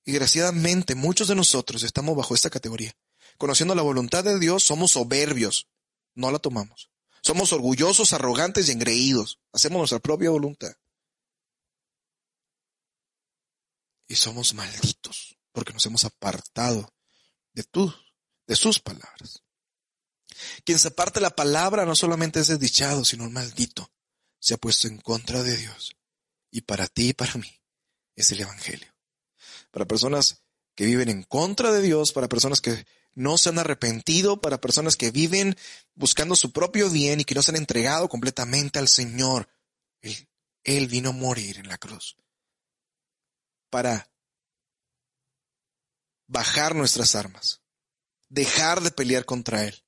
[0.04, 2.94] Y desgraciadamente muchos de nosotros estamos bajo esta categoría.
[3.38, 5.70] Conociendo la voluntad de Dios, somos soberbios.
[6.16, 6.92] No la tomamos.
[7.22, 9.40] Somos orgullosos, arrogantes y engreídos.
[9.54, 10.74] Hacemos nuestra propia voluntad.
[14.06, 16.94] Y somos malditos porque nos hemos apartado
[17.54, 17.94] de tú,
[18.48, 19.44] de sus palabras.
[20.64, 23.92] Quien se aparte la palabra no solamente es desdichado, sino un maldito.
[24.40, 25.96] Se ha puesto en contra de Dios.
[26.52, 27.62] Y para ti y para mí
[28.16, 28.94] es el Evangelio.
[29.72, 30.42] Para personas
[30.76, 34.96] que viven en contra de Dios, para personas que no se han arrepentido, para personas
[34.96, 35.58] que viven
[35.94, 39.50] buscando su propio bien y que no se han entregado completamente al Señor.
[40.64, 42.16] Él vino a morir en la cruz
[43.70, 44.10] para
[46.30, 47.62] bajar nuestras armas,
[48.30, 49.84] dejar de pelear contra Él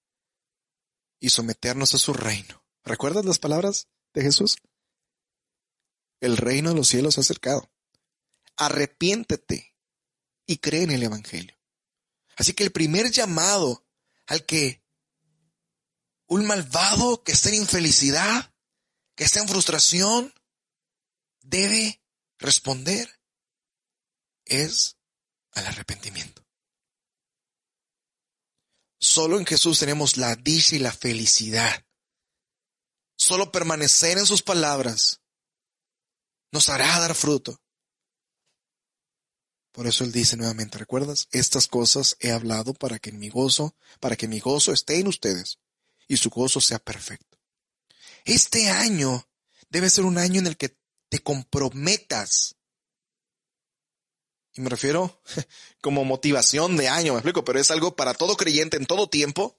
[1.20, 2.66] y someternos a su reino.
[2.84, 4.58] ¿Recuerdas las palabras de Jesús?
[6.20, 7.72] El reino de los cielos ha acercado.
[8.58, 9.76] Arrepiéntete
[10.48, 11.56] y cree en el Evangelio.
[12.36, 13.86] Así que el primer llamado
[14.26, 14.84] al que
[16.26, 18.52] un malvado que está en infelicidad,
[19.16, 20.34] que está en frustración,
[21.42, 22.04] debe
[22.40, 23.20] responder
[24.46, 24.98] es
[25.54, 26.46] al arrepentimiento.
[29.00, 31.86] Solo en Jesús tenemos la dicha y la felicidad.
[33.16, 35.22] Solo permanecer en sus palabras
[36.52, 37.60] nos hará dar fruto.
[39.72, 41.28] Por eso él dice nuevamente, ¿recuerdas?
[41.32, 45.60] Estas cosas he hablado para que mi gozo, para que mi gozo esté en ustedes
[46.08, 47.40] y su gozo sea perfecto.
[48.26, 49.28] Este año
[49.70, 50.78] debe ser un año en el que
[51.10, 52.58] te comprometas.
[54.54, 55.22] Y me refiero
[55.82, 59.58] como motivación de año, me explico, pero es algo para todo creyente en todo tiempo.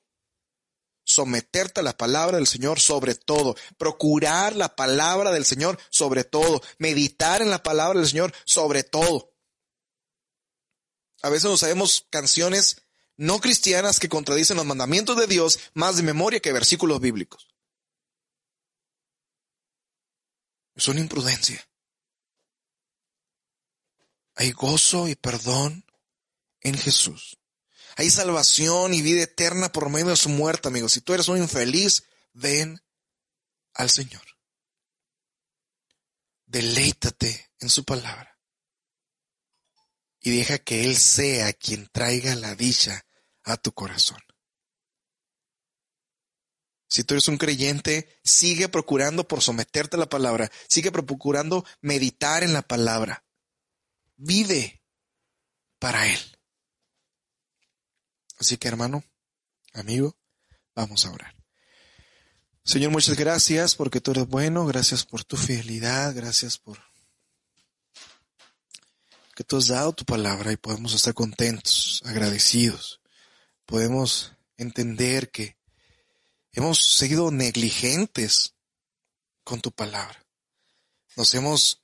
[1.05, 6.62] Someterte a la palabra del Señor sobre todo, procurar la palabra del Señor sobre todo,
[6.78, 9.32] meditar en la palabra del Señor sobre todo.
[11.22, 12.82] A veces nos sabemos canciones
[13.16, 17.49] no cristianas que contradicen los mandamientos de Dios más de memoria que versículos bíblicos.
[20.74, 21.64] Es una imprudencia.
[24.43, 25.84] Hay gozo y perdón
[26.62, 27.38] en Jesús.
[27.95, 30.90] Hay salvación y vida eterna por medio de su muerte, amigos.
[30.90, 32.82] Si tú eres un infeliz, ven
[33.72, 34.24] al Señor.
[36.45, 38.36] Deleítate en su palabra
[40.18, 43.07] y deja que Él sea quien traiga la dicha
[43.45, 44.18] a tu corazón.
[46.88, 52.43] Si tú eres un creyente, sigue procurando por someterte a la palabra, sigue procurando meditar
[52.43, 53.24] en la palabra.
[54.24, 54.80] Vive
[55.80, 56.20] para Él.
[58.38, 59.02] Así que hermano,
[59.72, 60.16] amigo,
[60.76, 61.34] vamos a orar.
[62.64, 66.78] Señor, muchas gracias porque tú eres bueno, gracias por tu fidelidad, gracias por
[69.34, 73.00] que tú has dado tu palabra y podemos estar contentos, agradecidos.
[73.66, 75.56] Podemos entender que
[76.52, 78.54] hemos seguido negligentes
[79.42, 80.24] con tu palabra.
[81.16, 81.82] Nos hemos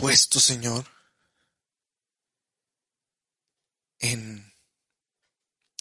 [0.00, 0.86] puesto, Señor,
[3.98, 4.50] en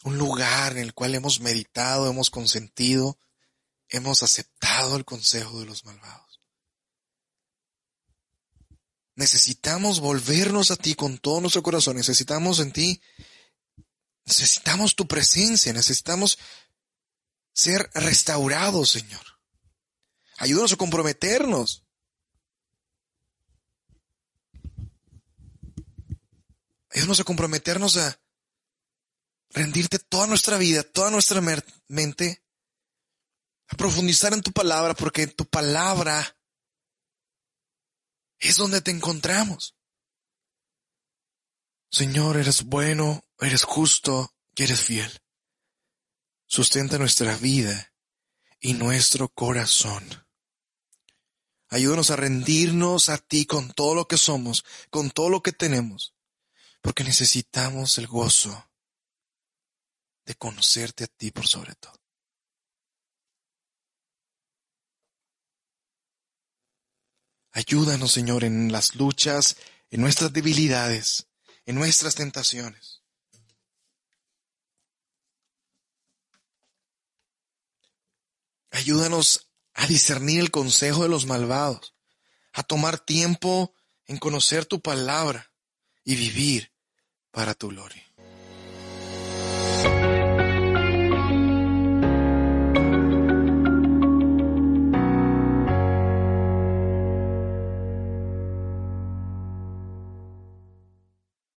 [0.04, 3.18] un lugar en el cual hemos meditado, hemos consentido,
[3.88, 6.42] hemos aceptado el consejo de los malvados.
[9.16, 13.02] Necesitamos volvernos a ti con todo nuestro corazón, necesitamos en ti,
[14.26, 16.38] necesitamos tu presencia, necesitamos
[17.54, 19.26] ser restaurados, Señor.
[20.38, 21.86] Ayúdanos a comprometernos.
[27.00, 28.22] Ayúdanos a comprometernos a
[29.52, 31.40] rendirte toda nuestra vida, toda nuestra
[31.88, 32.44] mente,
[33.70, 36.38] a profundizar en tu palabra, porque en tu palabra
[38.38, 39.78] es donde te encontramos.
[41.90, 45.22] Señor, eres bueno, eres justo y eres fiel.
[46.48, 47.94] Sustenta nuestra vida
[48.60, 50.28] y nuestro corazón.
[51.70, 56.14] Ayúdanos a rendirnos a ti con todo lo que somos, con todo lo que tenemos,
[56.82, 58.70] porque necesitamos el gozo
[60.26, 62.00] de conocerte a ti por sobre todo.
[67.52, 69.58] Ayúdanos, Señor, en las luchas,
[69.90, 71.28] en nuestras debilidades,
[71.66, 73.04] en nuestras tentaciones.
[78.72, 81.96] Ayúdanos a discernir el consejo de los malvados,
[82.54, 83.74] a tomar tiempo
[84.06, 85.49] en conocer tu palabra
[86.10, 86.72] y vivir
[87.30, 88.09] para tu gloria.